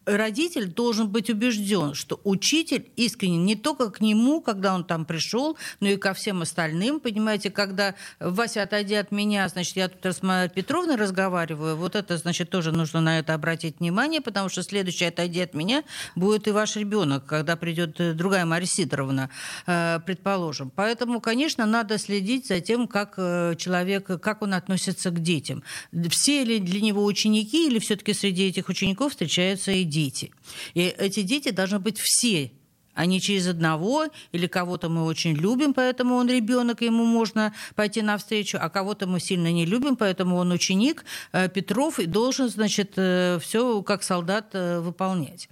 Родитель 0.05 0.67
должен 0.67 1.09
быть 1.09 1.31
убежден, 1.31 1.95
что 1.95 2.21
учитель 2.25 2.89
искренне 2.97 3.39
не 3.39 3.57
только 3.57 3.91
к 3.91 4.01
нему, 4.01 4.41
когда 4.41 4.75
он 4.75 4.85
там 4.85 5.05
пришел, 5.05 5.57
но 5.81 5.89
и 5.89 5.97
ко 5.97 6.15
всем 6.15 6.43
остальным. 6.43 7.01
Понимаете, 7.01 7.51
когда 7.51 7.95
Вася, 8.21 8.63
отойди 8.63 8.95
от 8.95 9.13
меня, 9.13 9.49
значит, 9.49 9.77
я 9.77 9.89
тут 9.89 10.05
с 10.05 10.23
Марьей 10.23 10.49
Петровной 10.49 10.97
разговариваю, 10.97 11.77
вот 11.77 11.97
это, 11.97 12.17
значит, 12.17 12.51
тоже 12.51 12.73
нужно 12.73 13.01
на 13.01 13.19
это 13.19 13.35
обратить 13.35 13.81
внимание, 13.81 14.21
потому 14.21 14.49
что 14.49 14.63
следующий 14.63 15.07
отойди 15.07 15.41
от 15.41 15.55
меня 15.55 15.83
будет 16.15 16.49
и 16.49 16.51
ваш 16.51 16.77
ребенок, 16.77 17.27
когда 17.27 17.57
придет 17.57 18.01
э, 18.01 18.13
другая 18.13 18.45
Мария 18.45 18.67
Сидоровна, 18.67 19.31
э, 19.67 20.01
предположим. 20.05 20.71
Поэтому, 20.75 21.21
конечно, 21.21 21.67
надо 21.67 21.99
следить 21.99 22.47
за 22.47 22.61
тем, 22.61 22.87
как 22.87 23.15
э, 23.17 23.55
человек, 23.59 24.07
как 24.21 24.43
он 24.43 24.55
относится 24.55 25.11
к 25.11 25.21
детям. 25.21 25.63
Все 26.11 26.45
ли 26.45 26.59
для 26.59 26.81
него 26.81 27.05
ученики, 27.05 27.67
или 27.69 27.79
все-таки 27.79 28.13
среди 28.15 28.49
этих 28.49 28.69
учеников 28.69 29.13
встречаются 29.13 29.66
рождаются 29.67 29.73
и 29.73 29.85
дети. 29.85 30.33
И 30.75 30.81
эти 30.81 31.23
дети 31.23 31.51
должны 31.51 31.79
быть 31.79 31.99
все 31.99 32.51
а 32.99 33.05
не 33.05 33.21
через 33.21 33.47
одного, 33.47 34.07
или 34.33 34.47
кого-то 34.47 34.89
мы 34.89 35.05
очень 35.05 35.35
любим, 35.35 35.75
поэтому 35.75 36.15
он 36.15 36.31
ребенок, 36.31 36.81
ему 36.81 37.05
можно 37.05 37.53
пойти 37.75 38.01
навстречу, 38.01 38.57
а 38.59 38.71
кого-то 38.71 39.07
мы 39.07 39.21
сильно 39.21 39.53
не 39.53 39.67
любим, 39.67 39.97
поэтому 39.97 40.37
он 40.37 40.51
ученик 40.51 41.05
э, 41.33 41.51
Петров 41.51 41.99
и 41.99 42.07
должен, 42.07 42.49
значит, 42.49 42.93
э, 42.97 43.39
все 43.43 43.83
как 43.83 44.03
солдат 44.03 44.55
э, 44.55 44.81
выполнять. 44.81 45.51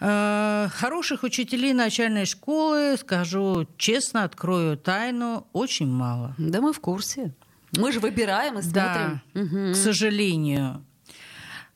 Хороших 0.00 1.22
учителей 1.22 1.72
начальной 1.72 2.24
школы, 2.26 2.96
скажу 2.96 3.68
честно, 3.76 4.24
открою 4.24 4.76
тайну, 4.76 5.46
очень 5.52 5.86
мало. 5.86 6.34
Да 6.38 6.60
мы 6.60 6.72
в 6.72 6.80
курсе. 6.80 7.32
Мы 7.76 7.92
же 7.92 8.00
выбираем 8.00 8.58
и 8.58 8.62
смотрим. 8.62 9.20
Да, 9.34 9.40
угу. 9.40 9.72
к 9.72 9.76
сожалению. 9.76 10.82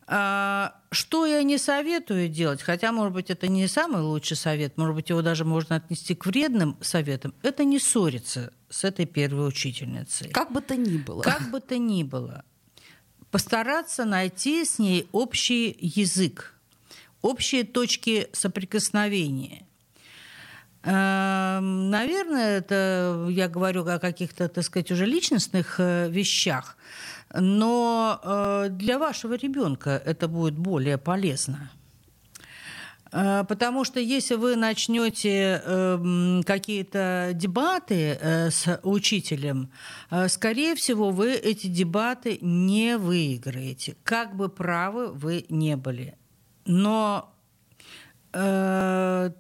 А, 0.07 0.75
что 0.91 1.25
я 1.25 1.43
не 1.43 1.57
советую 1.57 2.29
делать, 2.29 2.61
хотя, 2.61 2.93
может 2.93 3.15
быть, 3.15 3.31
это 3.31 3.49
не 3.49 3.67
самый 3.67 4.03
лучший 4.03 4.37
совет, 4.37 4.77
может 4.77 4.95
быть, 4.95 5.09
его 5.09 5.23
даже 5.23 5.45
можно 5.45 5.77
отнести 5.77 6.15
к 6.15 6.27
вредным 6.27 6.77
советам, 6.83 7.35
это 7.43 7.65
не 7.65 7.79
ссориться 7.79 8.53
с 8.69 8.85
этой 8.85 9.07
первой 9.07 9.49
учительницей. 9.49 10.29
Как 10.31 10.53
бы 10.53 10.61
то 10.61 10.77
ни 10.77 10.99
было. 10.99 11.23
Как 11.23 11.51
бы 11.51 11.61
то 11.61 11.79
ни 11.79 12.03
было. 12.03 12.45
Постараться 13.31 14.05
найти 14.05 14.65
с 14.65 14.79
ней 14.79 15.09
общий 15.13 15.75
язык, 15.81 16.55
общие 17.23 17.65
точки 17.65 18.29
соприкосновения. 18.33 19.67
Эм, 20.83 21.89
наверное, 21.89 22.59
это 22.59 23.27
я 23.31 23.49
говорю 23.49 23.87
о 23.87 23.99
каких-то, 23.99 24.51
так 24.51 24.65
сказать, 24.65 24.91
уже 24.91 25.07
личностных 25.07 25.77
э, 25.79 26.11
вещах– 26.11 26.77
но 27.35 28.21
э, 28.23 28.69
для 28.71 28.99
вашего 28.99 29.35
ребенка 29.35 30.01
это 30.05 30.29
будет 30.29 30.57
более 30.57 30.99
полезно. 30.99 31.71
Э, 33.13 33.45
потому 33.49 33.85
что 33.85 34.01
если 34.01 34.37
вы 34.37 34.57
начнете 34.57 35.63
э, 35.65 36.41
какие-то 36.47 37.31
дебаты 37.35 38.19
э, 38.21 38.51
с 38.51 38.81
учителем, 38.83 39.71
э, 40.11 40.29
скорее 40.29 40.75
всего, 40.75 41.11
вы 41.11 41.35
эти 41.35 41.67
дебаты 41.67 42.39
не 42.41 42.97
выиграете, 42.99 43.97
как 44.05 44.37
бы 44.37 44.49
правы 44.49 45.09
вы 45.09 45.47
не 45.49 45.77
были. 45.77 46.17
Но 46.67 47.34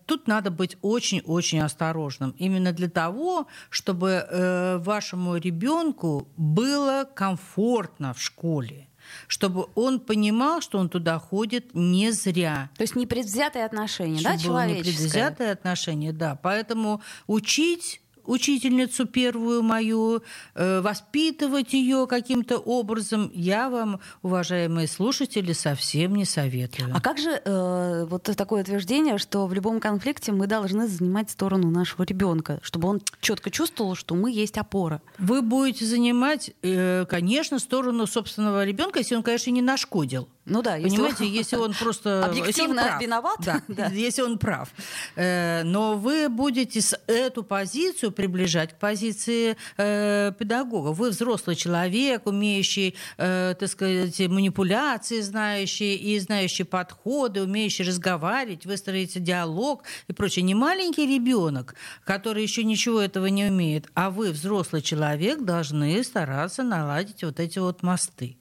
тут 0.07 0.29
надо 0.29 0.51
быть 0.51 0.77
очень-очень 0.83 1.61
осторожным. 1.61 2.35
Именно 2.39 2.73
для 2.73 2.89
того, 2.89 3.49
чтобы 3.71 4.09
э, 4.29 4.79
вашему 4.79 5.37
ребенку 5.37 6.29
было 6.37 7.09
комфортно 7.15 8.15
в 8.15 8.21
школе 8.21 8.89
чтобы 9.29 9.67
он 9.75 10.01
понимал, 10.01 10.63
что 10.63 10.79
он 10.79 10.89
туда 10.89 11.19
ходит 11.19 11.75
не 11.75 12.11
зря. 12.11 12.71
То 12.77 12.83
есть 12.83 12.97
непредвзятое 12.97 13.67
отношение, 13.67 14.19
чтобы 14.19 14.37
да, 14.37 14.43
человеческое? 14.43 14.93
Непредвзятое 14.93 15.53
отношение, 15.53 16.13
да. 16.13 16.39
Поэтому 16.43 17.03
учить 17.27 18.01
учительницу 18.27 19.07
первую 19.07 19.63
мою, 19.63 20.23
э, 20.55 20.81
воспитывать 20.81 21.73
ее 21.73 22.07
каким-то 22.07 22.59
образом, 22.59 23.31
я 23.35 23.69
вам, 23.71 24.01
уважаемые 24.23 24.89
слушатели, 24.89 25.53
совсем 25.53 26.15
не 26.15 26.25
советую. 26.25 26.91
А 26.95 27.01
как 27.01 27.19
же 27.19 27.41
э, 27.45 28.07
вот 28.09 28.23
такое 28.37 28.63
утверждение, 28.63 29.19
что 29.19 29.47
в 29.47 29.55
любом 29.55 29.81
конфликте 29.81 30.33
мы 30.33 30.47
должны 30.47 30.87
занимать 30.87 31.31
сторону 31.31 31.71
нашего 31.71 32.03
ребенка, 32.05 32.59
чтобы 32.63 32.89
он 32.89 33.03
четко 33.21 33.51
чувствовал, 33.51 33.95
что 33.95 34.15
мы 34.15 34.31
есть 34.31 34.59
опора? 34.59 35.03
Вы 35.19 35.43
будете 35.43 35.85
занимать, 35.85 36.51
э, 36.63 37.07
конечно, 37.09 37.59
сторону 37.59 38.07
собственного 38.07 38.65
ребенка, 38.65 38.99
если 38.99 39.15
он, 39.15 39.23
конечно, 39.23 39.51
не 39.51 39.63
нашкодил. 39.63 40.29
Ну 40.47 40.61
да, 40.61 40.77
если 40.77 40.97
понимаете, 40.97 41.25
он... 41.25 41.31
если 41.31 41.57
он 41.57 41.73
просто 41.73 42.27
объективно 42.27 42.49
если 42.49 42.63
он 42.63 42.77
прав, 42.77 43.03
виноват, 43.03 43.39
да, 43.41 43.63
да. 43.69 43.87
если 43.87 44.23
он 44.23 44.39
прав, 44.39 44.69
э, 45.17 45.63
но 45.65 45.97
вы 45.97 46.29
будете 46.29 46.83
с 46.83 46.99
эту 47.07 47.43
позицию 47.43 48.13
приближать 48.13 48.75
к 48.75 48.79
позиции 48.79 49.57
э, 49.79 50.33
педагога. 50.39 50.89
Вы 50.89 51.11
взрослый 51.11 51.57
человек, 51.57 52.27
умеющий, 52.27 52.95
э, 53.17 53.55
так 53.59 53.69
сказать, 53.71 54.19
манипуляции, 54.29 55.23
знающий 55.23 55.97
и 55.97 56.19
знающий 56.19 56.65
подходы, 56.65 57.43
умеющий 57.43 57.87
разговаривать, 57.87 58.67
выстроить 58.67 59.23
диалог 59.23 59.85
и 60.09 60.13
прочее. 60.13 60.43
Не 60.43 60.55
маленький 60.55 61.07
ребенок, 61.07 61.75
который 62.05 62.43
еще 62.43 62.65
ничего 62.65 63.01
этого 63.01 63.27
не 63.27 63.47
умеет, 63.47 63.87
а 63.95 64.11
вы 64.11 64.31
взрослый 64.31 64.83
человек 64.83 65.43
должны 65.43 66.05
стараться 66.05 66.63
наладить 66.63 67.25
вот 67.25 67.41
эти 67.41 67.59
вот 67.59 67.83
мосты 67.83 68.37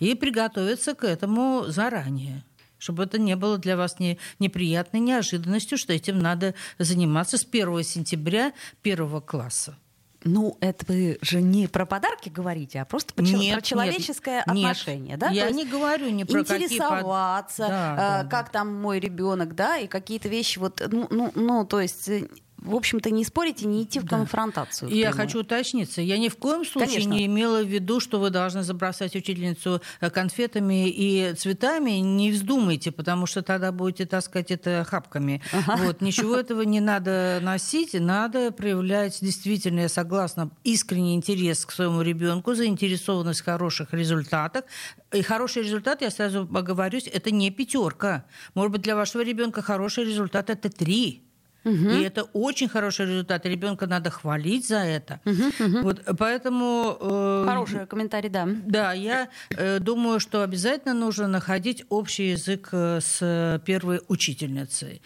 и 0.00 0.14
приготовиться 0.14 0.94
к 0.94 1.04
этому 1.04 1.64
заранее 1.68 2.44
чтобы 2.80 3.04
это 3.04 3.18
не 3.18 3.36
было 3.36 3.58
для 3.58 3.76
вас 3.76 3.98
не, 3.98 4.18
неприятной 4.38 5.00
неожиданностью, 5.00 5.76
что 5.76 5.92
этим 5.92 6.18
надо 6.18 6.54
заниматься 6.78 7.36
с 7.36 7.44
1 7.44 7.84
сентября 7.84 8.54
первого 8.80 9.20
класса. 9.20 9.76
Ну, 10.22 10.58
это 10.60 10.84
вы 10.86 11.18
же 11.22 11.40
не 11.40 11.66
про 11.66 11.86
подарки 11.86 12.28
говорите, 12.28 12.80
а 12.80 12.84
просто 12.84 13.14
про, 13.14 13.22
нет, 13.22 13.54
про 13.54 13.62
человеческое 13.62 14.44
нет, 14.46 14.66
отношение, 14.66 15.10
нет. 15.12 15.18
да? 15.18 15.30
Я 15.30 15.50
не 15.50 15.64
говорю 15.64 16.10
не 16.10 16.26
про 16.26 16.40
интересоваться, 16.40 17.62
какие... 17.62 17.70
да, 17.70 17.94
э, 17.94 18.22
да, 18.24 18.28
как 18.28 18.46
да. 18.46 18.52
там 18.52 18.74
мой 18.74 19.00
ребенок, 19.00 19.54
да, 19.54 19.78
и 19.78 19.86
какие-то 19.86 20.28
вещи 20.28 20.58
вот, 20.58 20.82
ну, 20.90 21.06
ну, 21.10 21.32
ну, 21.34 21.64
то 21.64 21.80
есть 21.80 22.08
э, 22.08 22.28
в 22.62 22.74
общем-то, 22.74 23.10
не 23.10 23.24
спорить 23.24 23.62
и 23.62 23.66
не 23.66 23.84
идти 23.84 24.00
в 24.00 24.04
да. 24.04 24.18
конфронтацию. 24.18 24.90
И 24.90 24.98
я 24.98 25.12
хочу 25.12 25.40
уточниться. 25.40 26.02
Я 26.02 26.18
ни 26.18 26.28
в 26.28 26.36
коем 26.36 26.64
случае 26.64 26.96
Конечно. 26.96 27.12
не 27.12 27.26
имела 27.26 27.62
в 27.62 27.66
виду, 27.66 28.00
что 28.00 28.20
вы 28.20 28.30
должны 28.30 28.62
забросать 28.62 29.16
учительницу 29.16 29.80
э, 30.00 30.10
конфетами 30.10 30.88
и 30.88 31.34
цветами. 31.34 31.92
Не 31.92 32.30
вздумайте, 32.32 32.92
потому 32.92 33.26
что 33.26 33.42
тогда 33.42 33.72
будете 33.72 34.06
таскать 34.06 34.50
это 34.50 34.86
хапками. 34.88 35.42
Ага. 35.52 35.82
Вот, 35.84 36.00
ничего 36.00 36.36
этого 36.36 36.62
не 36.62 36.80
надо 36.80 37.40
носить. 37.42 37.94
Надо 37.94 38.50
проявлять 38.52 39.18
действительно, 39.20 39.80
я 39.80 39.88
согласна, 39.88 40.50
искренний 40.64 41.14
интерес 41.14 41.64
к 41.64 41.72
своему 41.72 42.02
ребенку, 42.02 42.54
заинтересованность 42.54 43.40
в 43.40 43.44
хороших 43.44 43.94
результатах. 43.94 44.64
И 45.12 45.22
хороший 45.22 45.62
результат, 45.62 46.02
я 46.02 46.10
сразу 46.10 46.48
оговорюсь, 46.52 47.08
это 47.12 47.30
не 47.30 47.50
пятерка. 47.50 48.24
Может 48.54 48.72
быть, 48.72 48.82
для 48.82 48.96
вашего 48.96 49.22
ребенка 49.22 49.62
хороший 49.62 50.04
результат 50.04 50.50
это 50.50 50.68
три. 50.68 51.22
Угу. 51.64 51.90
И 51.90 52.02
это 52.02 52.24
очень 52.32 52.68
хороший 52.68 53.06
результат. 53.06 53.46
Ребенка 53.46 53.86
надо 53.86 54.10
хвалить 54.10 54.66
за 54.66 54.78
это. 54.78 55.20
Угу, 55.24 55.66
угу. 55.66 55.82
Вот, 55.82 56.02
поэтому... 56.18 56.96
Э, 57.00 57.44
Хороший 57.46 57.86
комментарий, 57.86 58.30
да. 58.30 58.48
Да, 58.66 58.92
я 58.92 59.28
э, 59.50 59.78
думаю, 59.78 60.20
что 60.20 60.42
обязательно 60.42 60.94
нужно 60.94 61.28
находить 61.28 61.84
общий 61.88 62.30
язык 62.30 62.68
э, 62.72 63.00
с 63.00 63.60
первой 63.64 64.00
учительницей. 64.08 65.02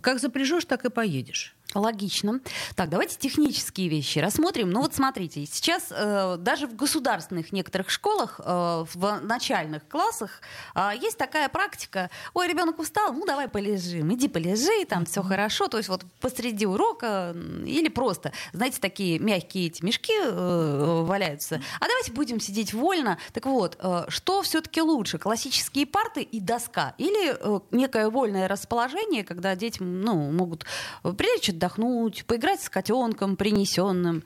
Как 0.00 0.20
запряжешь, 0.20 0.64
так 0.64 0.84
и 0.84 0.90
поедешь. 0.90 1.54
Логично. 1.74 2.40
Так, 2.74 2.90
давайте 2.90 3.16
технические 3.18 3.88
вещи 3.88 4.18
рассмотрим. 4.18 4.70
Ну 4.70 4.82
вот 4.82 4.94
смотрите, 4.94 5.46
сейчас 5.46 5.88
э, 5.90 6.36
даже 6.38 6.66
в 6.66 6.76
государственных 6.76 7.52
некоторых 7.52 7.88
школах, 7.88 8.40
э, 8.44 8.84
в 8.92 9.20
начальных 9.22 9.86
классах 9.88 10.42
э, 10.74 10.90
есть 11.00 11.16
такая 11.16 11.48
практика. 11.48 12.10
Ой, 12.34 12.48
ребенок 12.48 12.78
устал, 12.78 13.12
ну 13.12 13.24
давай 13.24 13.48
полежим, 13.48 14.12
иди 14.12 14.28
полежи, 14.28 14.84
там 14.86 15.06
все 15.06 15.22
хорошо. 15.22 15.68
То 15.68 15.78
есть 15.78 15.88
вот 15.88 16.04
посреди 16.20 16.66
урока 16.66 17.34
или 17.64 17.88
просто, 17.88 18.32
знаете, 18.52 18.78
такие 18.80 19.18
мягкие 19.18 19.68
эти 19.68 19.84
мешки 19.84 20.12
э, 20.14 21.02
валяются. 21.06 21.62
А 21.80 21.86
давайте 21.86 22.12
будем 22.12 22.40
сидеть 22.40 22.74
вольно. 22.74 23.18
Так 23.32 23.46
вот, 23.46 23.78
э, 23.80 24.04
что 24.08 24.42
все-таки 24.42 24.82
лучше, 24.82 25.18
классические 25.18 25.86
парты 25.86 26.22
и 26.22 26.40
доска 26.40 26.94
или 26.98 27.34
э, 27.34 27.60
некое 27.70 28.10
вольное 28.10 28.46
расположение, 28.46 29.24
когда 29.24 29.54
дети 29.56 29.82
ну, 29.82 30.30
могут 30.30 30.66
прилечь 31.02 31.48
отдохнуть, 31.62 32.24
поиграть 32.26 32.62
с 32.62 32.68
котенком 32.68 33.36
принесенным. 33.36 34.24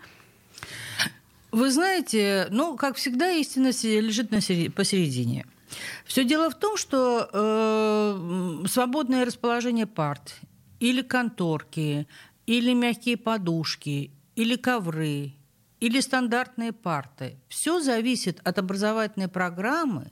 Вы 1.53 1.70
знаете, 1.70 2.49
ну, 2.51 2.77
как 2.77 2.96
всегда, 2.96 3.31
истина 3.31 3.68
лежит 3.68 4.31
посередине. 4.75 5.46
Все 6.05 6.25
дело 6.25 6.51
в 6.51 6.55
том, 6.55 6.77
что 6.77 7.29
э, 7.33 8.66
свободное 8.68 9.25
расположение 9.25 9.87
парт 9.87 10.37
или 10.81 11.03
конторки, 11.03 12.07
или 12.46 12.72
мягкие 12.72 13.16
подушки, 13.16 14.11
или 14.37 14.57
ковры, 14.57 15.33
или 15.81 16.01
стандартные 16.01 16.72
парты. 16.72 17.37
Все 17.49 17.81
зависит 17.81 18.40
от 18.44 18.59
образовательной 18.59 19.29
программы 19.29 20.09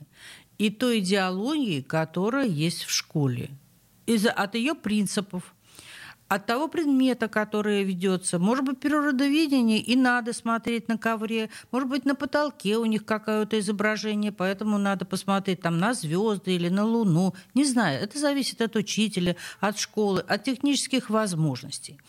и 0.57 0.69
той 0.69 0.99
идеологии, 0.99 1.81
которая 1.81 2.47
есть 2.47 2.83
в 2.83 2.91
школе, 2.91 3.49
из 4.05 4.25
от 4.25 4.55
ее 4.55 4.73
принципов 4.73 5.55
от 6.27 6.45
того 6.45 6.67
предмета, 6.67 7.27
который 7.27 7.83
ведется. 7.83 8.39
Может 8.39 8.65
быть, 8.65 8.79
природоведение 8.79 9.79
и 9.79 9.95
надо 9.95 10.33
смотреть 10.33 10.87
на 10.87 10.97
ковре. 10.97 11.49
Может 11.71 11.89
быть, 11.89 12.05
на 12.05 12.15
потолке 12.15 12.77
у 12.77 12.85
них 12.85 13.05
какое-то 13.05 13.59
изображение, 13.59 14.31
поэтому 14.31 14.77
надо 14.77 15.05
посмотреть 15.05 15.61
там 15.61 15.77
на 15.77 15.93
звезды 15.93 16.55
или 16.55 16.69
на 16.69 16.85
Луну. 16.85 17.35
Не 17.53 17.65
знаю, 17.65 18.01
это 18.01 18.17
зависит 18.17 18.61
от 18.61 18.75
учителя, 18.75 19.35
от 19.59 19.77
школы, 19.77 20.21
от 20.21 20.43
технических 20.43 21.09
возможностей. 21.09 21.99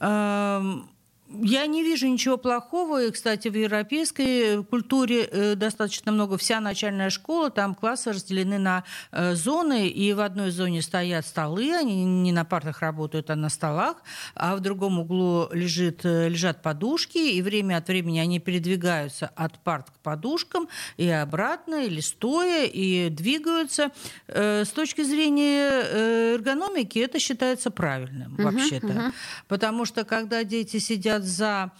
Эм, 0.00 0.90
я 1.28 1.66
не 1.66 1.82
вижу 1.82 2.06
ничего 2.06 2.36
плохого. 2.36 3.04
И, 3.04 3.10
кстати, 3.10 3.48
в 3.48 3.56
европейской 3.56 4.62
культуре 4.64 5.24
э, 5.24 5.54
достаточно 5.54 6.12
много. 6.12 6.38
Вся 6.38 6.60
начальная 6.60 7.10
школа, 7.10 7.50
там 7.50 7.74
классы 7.74 8.12
разделены 8.12 8.58
на 8.58 8.84
э, 9.12 9.34
зоны, 9.34 9.88
и 9.88 10.12
в 10.12 10.20
одной 10.20 10.50
зоне 10.50 10.82
стоят 10.82 11.26
столы, 11.26 11.74
они 11.74 12.04
не 12.04 12.32
на 12.32 12.44
партах 12.44 12.80
работают, 12.80 13.30
а 13.30 13.36
на 13.36 13.48
столах, 13.48 13.96
а 14.34 14.56
в 14.56 14.60
другом 14.60 15.00
углу 15.00 15.48
лежит, 15.52 16.04
э, 16.04 16.28
лежат 16.28 16.62
подушки, 16.62 17.18
и 17.18 17.42
время 17.42 17.78
от 17.78 17.88
времени 17.88 18.18
они 18.18 18.38
передвигаются 18.38 19.30
от 19.34 19.58
парт 19.58 19.90
к 19.90 19.98
подушкам 19.98 20.68
и 20.96 21.08
обратно, 21.08 21.84
или 21.86 22.00
стоя, 22.00 22.66
и 22.66 23.08
двигаются. 23.10 23.90
С 24.28 24.68
точки 24.68 25.02
зрения 25.02 26.34
эргономики 26.34 26.98
это 26.98 27.18
считается 27.18 27.70
правильным, 27.70 28.36
вообще-то. 28.36 28.86
Uh-huh. 28.86 29.12
Потому 29.48 29.84
что 29.84 30.04
когда 30.04 30.44
дети 30.44 30.78
сидят 30.78 31.15
сидят 31.16 31.24
за 31.24 31.72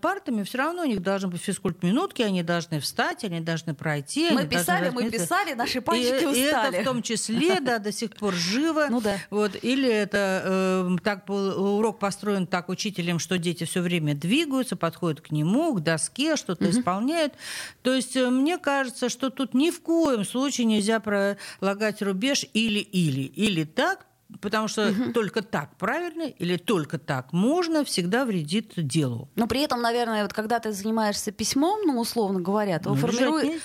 партами, 0.00 0.42
все 0.42 0.58
равно 0.58 0.82
у 0.82 0.86
них 0.86 1.02
должны 1.02 1.28
быть 1.28 1.40
физкульт-минутки, 1.40 2.22
они 2.22 2.42
должны 2.42 2.80
встать, 2.80 3.24
они 3.24 3.40
должны 3.40 3.74
пройти. 3.74 4.30
Мы 4.30 4.46
писали, 4.46 4.90
мы 4.90 5.10
писали, 5.10 5.54
наши 5.54 5.80
пальчики 5.80 6.22
и, 6.22 6.26
устали. 6.26 6.36
И 6.38 6.78
это 6.78 6.80
в 6.82 6.84
том 6.84 7.02
числе, 7.02 7.60
да, 7.60 7.78
до 7.78 7.92
сих 7.92 8.10
пор 8.16 8.34
живо. 8.34 8.86
Ну 8.90 9.00
да. 9.00 9.16
Вот, 9.30 9.56
или 9.62 9.88
это 9.88 10.42
э, 10.44 10.96
так 11.02 11.24
был 11.26 11.76
урок 11.76 11.98
построен 11.98 12.46
так 12.46 12.68
учителем, 12.68 13.18
что 13.18 13.38
дети 13.38 13.64
все 13.64 13.80
время 13.80 14.14
двигаются, 14.14 14.76
подходят 14.76 15.20
к 15.20 15.30
нему, 15.30 15.74
к 15.74 15.82
доске, 15.82 16.36
что-то 16.36 16.64
угу. 16.64 16.72
исполняют. 16.72 17.34
То 17.82 17.94
есть 17.94 18.16
э, 18.16 18.28
мне 18.28 18.58
кажется, 18.58 19.08
что 19.08 19.30
тут 19.30 19.54
ни 19.54 19.70
в 19.70 19.80
коем 19.82 20.24
случае 20.24 20.66
нельзя 20.66 21.00
пролагать 21.00 22.02
рубеж 22.02 22.44
или-или. 22.52 23.22
Или 23.22 23.64
так, 23.64 24.06
потому 24.40 24.68
что 24.68 24.88
угу. 24.88 25.12
только 25.12 25.42
так 25.42 25.76
правильно 25.76 26.22
или 26.22 26.56
только 26.56 26.98
так 26.98 27.32
можно 27.32 27.84
всегда 27.84 28.24
вредит 28.24 28.72
делу. 28.76 29.28
Но 29.34 29.46
при 29.46 29.62
этом, 29.62 29.80
наверное, 29.80 30.22
вот 30.22 30.32
когда 30.32 30.60
ты 30.60 30.72
занимаешься 30.72 31.32
письмом, 31.32 31.80
ну, 31.84 31.98
условно 32.00 32.40
говоря, 32.40 32.78
то 32.78 32.90
ну, 32.90 32.96
формирует, 32.96 33.62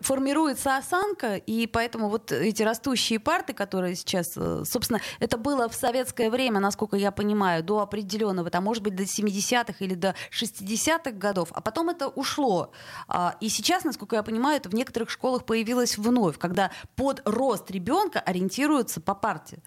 формируется 0.00 0.76
осанка, 0.76 1.36
и 1.36 1.66
поэтому 1.66 2.08
вот 2.08 2.32
эти 2.32 2.62
растущие 2.62 3.20
парты, 3.20 3.52
которые 3.52 3.94
сейчас, 3.94 4.32
э, 4.36 4.62
собственно, 4.64 5.00
это 5.20 5.36
было 5.36 5.68
в 5.68 5.74
советское 5.74 6.30
время, 6.30 6.60
насколько 6.60 6.96
я 6.96 7.10
понимаю, 7.10 7.62
до 7.62 7.80
определенного, 7.80 8.50
там, 8.50 8.64
может 8.64 8.82
быть, 8.82 8.94
до 8.94 9.04
70-х 9.04 9.84
или 9.84 9.94
до 9.94 10.14
60-х 10.30 11.12
годов, 11.12 11.48
а 11.52 11.60
потом 11.60 11.88
это 11.90 12.08
ушло. 12.08 12.72
А, 13.06 13.36
и 13.40 13.48
сейчас, 13.48 13.84
насколько 13.84 14.16
я 14.16 14.22
понимаю, 14.22 14.56
это 14.56 14.68
в 14.68 14.74
некоторых 14.74 15.10
школах 15.10 15.44
появилось 15.44 15.98
вновь, 15.98 16.38
когда 16.38 16.70
под 16.96 17.22
рост 17.24 17.70
ребенка 17.70 18.20
ориентируются 18.20 19.00
по 19.00 19.14
парте. 19.14 19.60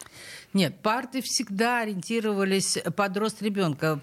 Нет, 0.54 0.76
парты 0.82 1.22
всегда 1.22 1.80
ориентировались 1.80 2.78
под 2.96 3.18
рост 3.18 3.42
ребенка. 3.42 4.00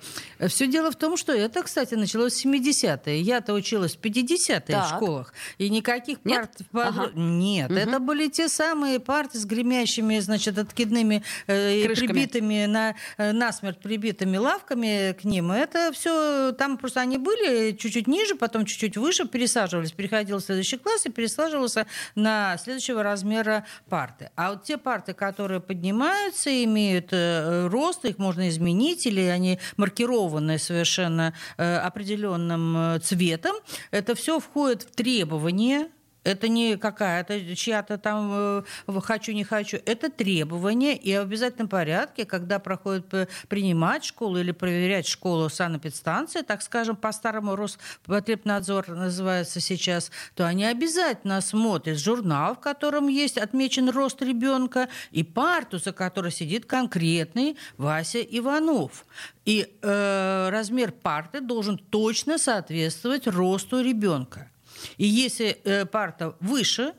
Все 0.46 0.66
дело 0.66 0.90
в 0.90 0.96
том, 0.96 1.16
что 1.16 1.32
это, 1.32 1.62
кстати, 1.62 1.94
началось 1.94 2.34
в 2.34 2.46
70-е. 2.46 3.20
Я-то 3.20 3.52
училась 3.52 3.96
в 3.96 4.00
50-е 4.00 4.80
в 4.80 4.86
школах. 4.86 5.34
И 5.58 5.68
никаких 5.68 6.18
Нет? 6.24 6.36
парт... 6.36 6.68
Под... 6.70 6.86
Ага. 6.86 7.10
Нет, 7.14 7.70
угу. 7.70 7.78
это 7.78 7.98
были 7.98 8.28
те 8.28 8.48
самые 8.48 8.98
парты 8.98 9.38
с 9.38 9.44
гремящими, 9.44 10.18
значит, 10.20 10.56
откидными, 10.58 11.22
э, 11.46 11.86
прибитыми 11.94 12.64
на, 12.64 12.94
э, 13.18 13.32
насмерть 13.32 13.78
прибитыми 13.80 14.38
лавками 14.38 15.12
к 15.20 15.24
ним. 15.24 15.52
Это 15.52 15.92
все, 15.92 16.52
там 16.52 16.78
просто 16.78 17.00
они 17.00 17.18
были 17.18 17.72
чуть-чуть 17.72 18.06
ниже, 18.06 18.36
потом 18.36 18.64
чуть-чуть 18.64 18.96
выше, 18.96 19.26
пересаживались, 19.26 19.92
переходил 19.92 20.38
в 20.38 20.40
следующий 20.40 20.78
класс 20.78 21.04
и 21.04 21.10
пересаживался 21.10 21.86
на 22.14 22.56
следующего 22.56 23.02
размера 23.02 23.66
парты. 23.88 24.30
А 24.34 24.50
вот 24.50 24.64
те 24.64 24.78
парты, 24.78 25.12
которые 25.12 25.60
поднимаются, 25.60 26.37
нравятся, 26.38 26.64
имеют 26.64 27.08
э, 27.12 27.66
рост, 27.68 28.04
их 28.04 28.18
можно 28.18 28.48
изменить, 28.48 29.06
или 29.06 29.20
они 29.22 29.58
маркированы 29.76 30.58
совершенно 30.58 31.34
э, 31.56 31.76
определенным 31.76 32.76
э, 32.76 32.98
цветом. 33.00 33.56
Это 33.90 34.14
все 34.14 34.38
входит 34.38 34.82
в 34.82 34.94
требования 34.94 35.88
это 36.24 36.48
не 36.48 36.76
какая-то 36.76 37.56
чья-то 37.56 37.98
там 37.98 38.30
э, 38.32 39.00
хочу, 39.00 39.32
не 39.32 39.44
хочу. 39.44 39.78
Это 39.84 40.10
требование 40.10 40.96
и 40.96 41.16
в 41.16 41.22
обязательном 41.22 41.68
порядке, 41.68 42.24
когда 42.24 42.58
проходит 42.58 43.30
принимать 43.48 44.04
школу 44.04 44.38
или 44.38 44.52
проверять 44.52 45.06
школу 45.06 45.48
санэпидстанция, 45.48 46.42
так 46.42 46.62
скажем, 46.62 46.96
по-старому 46.96 47.56
Роспотребнадзор 47.56 48.88
называется 48.88 49.60
сейчас, 49.60 50.10
то 50.34 50.46
они 50.46 50.64
обязательно 50.64 51.40
смотрят 51.40 51.98
журнал, 51.98 52.54
в 52.54 52.60
котором 52.60 53.08
есть 53.08 53.38
отмечен 53.38 53.90
рост 53.90 54.22
ребенка, 54.22 54.88
и 55.10 55.22
парту, 55.22 55.78
за 55.78 55.92
которой 55.92 56.32
сидит 56.32 56.66
конкретный 56.66 57.56
Вася 57.76 58.20
Иванов. 58.20 59.04
И 59.44 59.66
э, 59.80 60.48
размер 60.50 60.92
парты 60.92 61.40
должен 61.40 61.78
точно 61.78 62.38
соответствовать 62.38 63.26
росту 63.26 63.80
ребенка. 63.80 64.50
И 64.96 65.06
если 65.06 65.60
э, 65.64 65.86
парта 65.86 66.36
выше 66.40 66.94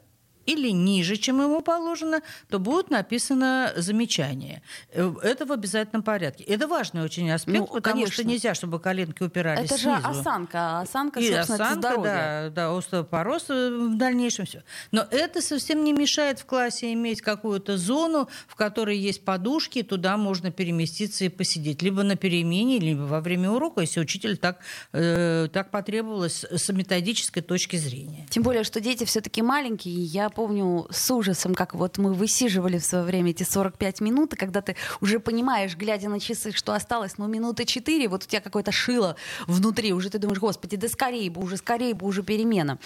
или 0.50 0.70
ниже, 0.70 1.18
чем 1.18 1.42
ему 1.42 1.62
положено, 1.62 2.22
то 2.50 2.60
будет 2.60 2.90
написано 2.90 3.72
замечание. 3.76 4.62
Э, 4.92 5.14
это 5.22 5.46
в 5.46 5.52
обязательном 5.52 6.04
порядке. 6.04 6.44
Это 6.44 6.68
важный 6.68 7.04
очень 7.04 7.32
аспект, 7.32 7.60
ну, 7.60 7.68
потому 7.68 7.94
конечно. 7.94 8.14
что 8.14 8.24
нельзя, 8.24 8.54
чтобы 8.56 8.80
коленки 8.80 9.22
упирались 9.24 9.66
Это 9.66 9.78
снизу. 9.78 10.02
же 10.02 10.08
осанка. 10.08 10.80
Осанка, 10.80 11.20
и 11.20 11.32
собственно, 11.32 11.56
осанка, 11.56 11.72
это 11.72 11.80
здоровье. 11.80 12.12
Да, 12.12 12.50
да, 12.50 12.78
остеопороз 12.78 13.46
э, 13.50 13.70
в 13.70 13.98
дальнейшем 13.98 14.46
все. 14.46 14.64
Но 14.92 15.06
это 15.12 15.42
совсем 15.42 15.84
не 15.84 15.94
мешает 15.94 16.40
в 16.40 16.46
классе 16.46 16.94
иметь 16.94 17.22
какую-то 17.22 17.78
зону, 17.78 18.28
в 18.48 18.56
которой 18.56 18.98
есть 18.98 19.24
подушки, 19.24 19.84
туда 19.84 20.18
можно 20.18 20.52
переместиться 20.52 21.26
и 21.26 21.30
посидеть. 21.30 21.82
Либо 21.82 22.04
на 22.04 22.16
перемене, 22.16 22.80
либо 22.80 23.02
во 23.02 23.22
время 23.22 23.52
урока, 23.52 23.82
если 23.82 24.00
учитель 24.00 24.38
так, 24.38 24.60
э, 24.94 25.48
так 25.54 25.70
потребовалось 25.70 26.44
с 26.44 26.70
методической 26.70 27.44
точки 27.44 27.76
зрения. 27.76 28.26
Тем 28.30 28.44
более, 28.44 28.64
что 28.64 28.80
дети 28.80 29.04
все-таки 29.04 29.42
маленькие. 29.42 29.96
Я 29.96 30.30
помню 30.40 30.88
с 30.90 31.12
ужасом, 31.12 31.54
как 31.54 31.76
вот 31.76 31.98
мы 31.98 32.14
высиживали 32.14 32.78
в 32.78 32.86
свое 32.86 33.04
время 33.04 33.32
эти 33.32 33.44
45 33.44 34.00
минут, 34.00 34.34
и 34.34 34.38
когда 34.38 34.62
ты 34.62 34.78
уже 35.02 35.20
понимаешь, 35.20 35.76
глядя 35.76 36.08
на 36.08 36.22
часы, 36.22 36.54
что 36.54 36.74
осталось, 36.74 37.18
ну, 37.18 37.28
минуты 37.28 37.66
4, 37.66 38.08
вот 38.08 38.24
у 38.24 38.26
тебя 38.26 38.40
какое-то 38.40 38.72
шило 38.72 39.18
внутри, 39.48 39.92
уже 39.92 40.10
ты 40.10 40.18
думаешь, 40.18 40.40
господи, 40.40 40.78
да 40.78 40.88
скорее 40.88 41.30
бы, 41.30 41.42
уже 41.42 41.58
скорее 41.58 41.94
бы, 41.94 42.08
уже 42.08 42.24
перемена. 42.24 42.80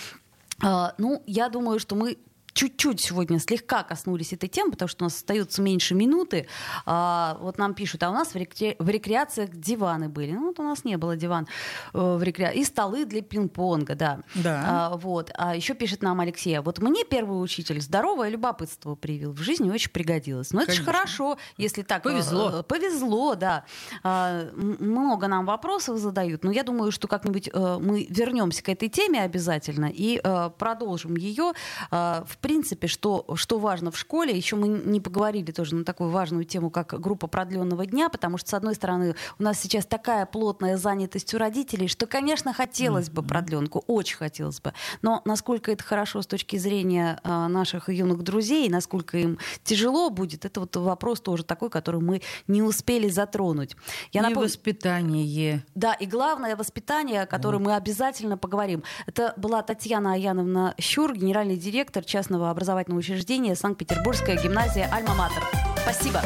Uh, 0.64 0.94
ну, 0.98 1.22
я 1.28 1.50
думаю, 1.50 1.80
что 1.80 1.94
мы 1.96 2.18
чуть-чуть 2.54 3.02
сегодня 3.02 3.40
слегка 3.40 3.84
коснулись 3.84 4.34
этой 4.34 4.50
темы, 4.50 4.72
потому 4.72 4.90
что 4.90 5.04
у 5.04 5.08
нас 5.08 5.16
остается 5.16 5.62
меньше 5.62 5.96
минуты. 5.96 6.48
А, 6.86 7.38
вот 7.42 7.58
нам 7.58 7.74
пишут, 7.74 8.04
а 8.04 8.10
у 8.10 8.14
нас 8.14 8.34
в, 8.34 8.36
рекре... 8.36 8.76
в 8.80 8.90
рекреациях 8.90 9.50
диваны 9.52 10.10
были. 10.10 10.32
Ну, 10.32 10.48
вот 10.48 10.60
у 10.60 10.64
нас 10.64 10.86
не 10.86 10.98
было 10.98 11.16
диван 11.16 11.48
э, 11.94 11.98
в 11.98 12.22
рекреации. 12.24 12.60
И 12.60 12.64
столы 12.64 13.06
для 13.06 13.22
пинг-понга, 13.22 13.96
да. 13.96 14.20
Да. 14.36 14.64
А, 14.66 14.98
вот. 14.98 15.32
А 15.36 15.56
еще 15.56 15.74
пишет 15.74 16.02
нам 16.02 16.20
Алексей, 16.20 16.58
вот 16.60 16.80
мне 16.80 17.04
первый 17.04 17.42
учитель 17.42 17.82
здоровое 17.82 18.30
любопытство 18.30 18.96
привил. 18.96 19.32
В 19.32 19.42
жизни 19.42 19.70
очень 19.70 19.92
пригодилось. 19.92 20.52
Но 20.52 20.62
это 20.62 20.74
же 20.74 20.84
хорошо, 20.84 21.38
если 21.58 21.82
так. 21.82 22.04
Повезло. 22.04 22.60
Э, 22.60 22.64
повезло, 22.64 23.36
да. 23.36 23.66
А, 24.04 24.50
много 24.54 25.28
нам 25.28 25.46
вопросов 25.46 25.98
задают, 25.98 26.44
но 26.44 26.52
я 26.52 26.64
думаю, 26.64 26.92
что 26.92 27.08
как-нибудь 27.08 27.50
э, 27.52 27.78
мы 27.82 28.06
вернемся 28.10 28.64
к 28.64 28.70
этой 28.70 28.90
теме 28.90 29.22
обязательно 29.22 29.90
и 29.92 30.20
э, 30.24 30.50
продолжим 30.58 31.16
ее. 31.16 31.54
Э, 31.92 32.24
в 32.28 32.38
принципе, 32.44 32.88
что, 32.88 33.26
что 33.36 33.58
важно 33.58 33.90
в 33.90 33.98
школе, 33.98 34.36
еще 34.36 34.58
мы 34.58 34.68
не 34.68 35.00
поговорили 35.00 35.52
тоже 35.52 35.76
на 35.76 35.86
такую 35.86 36.10
важную 36.10 36.44
тему, 36.44 36.70
как 36.70 37.00
группа 37.00 37.28
продленного 37.28 37.86
дня, 37.86 38.10
потому 38.10 38.38
что, 38.38 38.50
с 38.50 38.54
одной 38.54 38.76
стороны, 38.76 39.16
у 39.40 39.44
нас 39.44 39.60
сейчас 39.60 39.86
такая 39.86 40.26
плотная 40.26 40.76
занятость 40.76 41.34
у 41.34 41.38
родителей, 41.38 41.88
что, 41.88 42.06
конечно, 42.06 42.54
хотелось 42.54 43.10
бы 43.10 43.24
продленку, 43.24 43.84
очень 43.88 44.18
хотелось 44.18 44.60
бы. 44.60 44.74
Но 45.02 45.22
насколько 45.24 45.72
это 45.72 45.86
хорошо 45.86 46.22
с 46.22 46.28
точки 46.28 46.58
зрения 46.58 47.20
э, 47.24 47.48
наших 47.48 47.88
юных 47.88 48.24
друзей, 48.24 48.68
насколько 48.68 49.18
им 49.18 49.40
тяжело 49.64 50.10
будет, 50.10 50.44
это 50.44 50.60
вот 50.60 50.76
вопрос 50.76 51.22
тоже 51.22 51.46
такой, 51.46 51.70
который 51.70 52.02
мы 52.02 52.22
не 52.48 52.62
успели 52.62 53.08
затронуть. 53.08 53.78
Я 54.12 54.20
и 54.20 54.24
напом... 54.24 54.44
воспитание. 54.44 55.64
Да, 55.76 55.94
и 55.94 56.06
главное 56.06 56.58
воспитание, 56.58 57.22
о 57.22 57.26
котором 57.26 57.64
вот. 57.64 57.70
мы 57.70 57.76
обязательно 57.78 58.38
поговорим. 58.38 58.84
Это 59.06 59.34
была 59.38 59.62
Татьяна 59.62 60.14
Аяновна 60.14 60.76
Щур, 60.78 61.16
генеральный 61.16 61.56
директор 61.56 62.04
частного 62.04 62.33
образовательного 62.42 63.00
учреждения 63.00 63.56
Санкт-Петербургская 63.56 64.42
гимназия 64.42 64.90
«Альма-Матер». 64.92 65.44
Спасибо. 65.84 66.22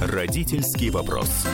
Родительский 0.00 0.90
вопрос. 0.90 1.46